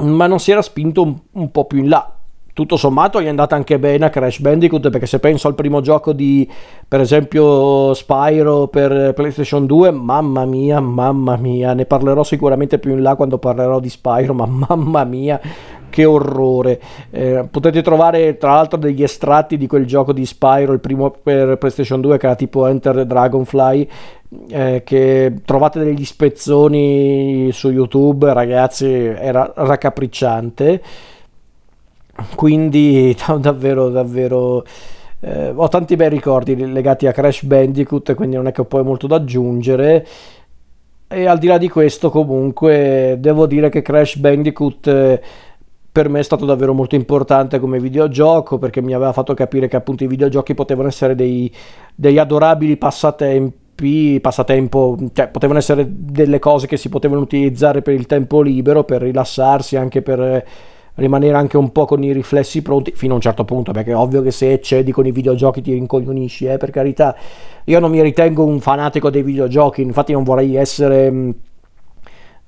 ma 0.00 0.26
non 0.26 0.38
si 0.38 0.50
era 0.50 0.60
spinto 0.60 1.02
un, 1.02 1.16
un 1.32 1.50
po' 1.50 1.64
più 1.64 1.78
in 1.78 1.88
là 1.88 2.12
tutto 2.58 2.76
sommato 2.76 3.22
gli 3.22 3.26
è 3.26 3.28
andata 3.28 3.54
anche 3.54 3.78
bene 3.78 4.06
a 4.06 4.10
Crash 4.10 4.40
Bandicoot 4.40 4.90
perché 4.90 5.06
se 5.06 5.20
penso 5.20 5.46
al 5.46 5.54
primo 5.54 5.80
gioco 5.80 6.12
di 6.12 6.50
per 6.88 7.00
esempio 7.00 7.94
Spyro 7.94 8.66
per 8.66 9.12
PlayStation 9.14 9.64
2 9.64 9.92
mamma 9.92 10.44
mia 10.44 10.80
mamma 10.80 11.36
mia 11.36 11.72
ne 11.72 11.84
parlerò 11.84 12.24
sicuramente 12.24 12.80
più 12.80 12.94
in 12.94 13.02
là 13.02 13.14
quando 13.14 13.38
parlerò 13.38 13.78
di 13.78 13.88
Spyro 13.88 14.34
ma 14.34 14.46
mamma 14.66 15.04
mia 15.04 15.40
che 15.88 16.04
orrore. 16.04 16.80
Eh, 17.10 17.46
potete 17.48 17.80
trovare 17.80 18.36
tra 18.38 18.54
l'altro 18.54 18.76
degli 18.76 19.04
estratti 19.04 19.56
di 19.56 19.68
quel 19.68 19.86
gioco 19.86 20.12
di 20.12 20.26
Spyro 20.26 20.72
il 20.72 20.80
primo 20.80 21.10
per 21.10 21.58
PlayStation 21.58 22.00
2 22.00 22.18
che 22.18 22.26
era 22.26 22.34
tipo 22.34 22.66
Enter 22.66 23.06
Dragonfly 23.06 23.88
eh, 24.48 24.82
che 24.84 25.32
trovate 25.44 25.78
degli 25.78 26.04
spezzoni 26.04 27.50
su 27.52 27.70
YouTube 27.70 28.32
ragazzi 28.32 28.92
era 28.92 29.48
raccapricciante 29.54 30.82
quindi 32.34 33.16
davvero 33.38 33.88
davvero 33.90 34.64
eh, 35.20 35.52
ho 35.54 35.68
tanti 35.68 35.96
bei 35.96 36.08
ricordi 36.08 36.54
legati 36.70 37.06
a 37.06 37.12
Crash 37.12 37.42
Bandicoot 37.44 38.14
quindi 38.14 38.36
non 38.36 38.46
è 38.46 38.52
che 38.52 38.60
ho 38.60 38.66
poi 38.66 38.82
molto 38.82 39.06
da 39.06 39.16
aggiungere. 39.16 40.06
E 41.10 41.26
al 41.26 41.38
di 41.38 41.46
là 41.46 41.56
di 41.56 41.68
questo 41.70 42.10
comunque 42.10 43.16
devo 43.18 43.46
dire 43.46 43.70
che 43.70 43.80
Crash 43.82 44.16
Bandicoot 44.16 44.86
eh, 44.88 45.22
per 45.90 46.08
me 46.08 46.20
è 46.20 46.22
stato 46.22 46.44
davvero 46.44 46.74
molto 46.74 46.94
importante 46.96 47.58
come 47.58 47.80
videogioco 47.80 48.58
perché 48.58 48.82
mi 48.82 48.92
aveva 48.94 49.12
fatto 49.12 49.34
capire 49.34 49.68
che 49.68 49.76
appunto 49.76 50.04
i 50.04 50.06
videogiochi 50.06 50.54
potevano 50.54 50.88
essere 50.88 51.14
dei, 51.14 51.52
degli 51.94 52.18
adorabili 52.18 52.76
passatempi 52.76 54.18
passatempo, 54.20 54.98
cioè 55.12 55.28
potevano 55.28 55.58
essere 55.58 55.86
delle 55.88 56.38
cose 56.38 56.66
che 56.66 56.76
si 56.76 56.88
potevano 56.88 57.20
utilizzare 57.20 57.80
per 57.80 57.94
il 57.94 58.06
tempo 58.06 58.40
libero, 58.42 58.84
per 58.84 59.02
rilassarsi, 59.02 59.76
anche 59.76 60.02
per 60.02 60.44
rimanere 60.98 61.36
anche 61.36 61.56
un 61.56 61.70
po' 61.70 61.84
con 61.84 62.02
i 62.02 62.12
riflessi 62.12 62.60
pronti 62.60 62.92
fino 62.94 63.12
a 63.12 63.16
un 63.16 63.22
certo 63.22 63.44
punto, 63.44 63.72
perché 63.72 63.92
è 63.92 63.96
ovvio 63.96 64.20
che 64.20 64.30
se 64.30 64.52
eccedi 64.52 64.92
con 64.92 65.06
i 65.06 65.12
videogiochi 65.12 65.62
ti 65.62 65.72
rincoglionisci, 65.72 66.46
eh, 66.46 66.56
per 66.56 66.70
carità. 66.70 67.16
Io 67.64 67.78
non 67.78 67.90
mi 67.90 68.02
ritengo 68.02 68.44
un 68.44 68.60
fanatico 68.60 69.08
dei 69.08 69.22
videogiochi, 69.22 69.82
infatti 69.82 70.12
non 70.12 70.24
vorrei 70.24 70.56
essere... 70.56 71.34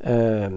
Eh, 0.03 0.49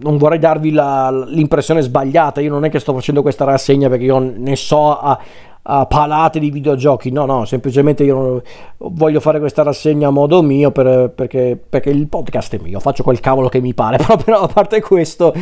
non 0.00 0.16
vorrei 0.16 0.40
darvi 0.40 0.72
la, 0.72 1.10
l'impressione 1.28 1.80
sbagliata, 1.80 2.40
io 2.40 2.50
non 2.50 2.64
è 2.64 2.70
che 2.70 2.80
sto 2.80 2.92
facendo 2.92 3.22
questa 3.22 3.44
rassegna 3.44 3.88
perché 3.88 4.04
io 4.04 4.18
ne 4.18 4.56
so 4.56 4.98
a, 4.98 5.16
a 5.62 5.86
palate 5.86 6.38
di 6.38 6.50
videogiochi. 6.50 7.10
No, 7.10 7.26
no, 7.26 7.44
semplicemente 7.44 8.04
io 8.04 8.42
voglio 8.78 9.20
fare 9.20 9.38
questa 9.38 9.62
rassegna 9.62 10.08
a 10.08 10.10
modo 10.10 10.42
mio 10.42 10.70
per, 10.70 11.10
perché, 11.14 11.58
perché, 11.68 11.90
il 11.90 12.08
podcast 12.08 12.56
è 12.56 12.60
mio, 12.62 12.80
faccio 12.80 13.02
quel 13.02 13.20
cavolo 13.20 13.48
che 13.48 13.60
mi 13.60 13.74
pare. 13.74 13.98
Però, 14.24 14.42
a 14.42 14.48
parte 14.48 14.80
questo, 14.80 15.34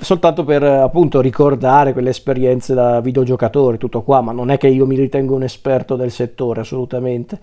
soltanto 0.00 0.44
per 0.44 0.62
appunto 0.62 1.20
ricordare 1.20 1.92
quelle 1.92 2.10
esperienze 2.10 2.74
da 2.74 3.00
videogiocatore, 3.00 3.78
tutto 3.78 4.02
qua, 4.02 4.20
ma 4.20 4.32
non 4.32 4.50
è 4.50 4.58
che 4.58 4.68
io 4.68 4.86
mi 4.86 4.96
ritengo 4.96 5.34
un 5.34 5.42
esperto 5.42 5.96
del 5.96 6.10
settore 6.10 6.60
assolutamente. 6.60 7.38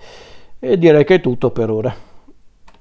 E 0.59 0.77
direi 0.77 1.03
che 1.03 1.15
è 1.15 1.21
tutto 1.21 1.51
per 1.51 1.69
ora. 1.69 2.12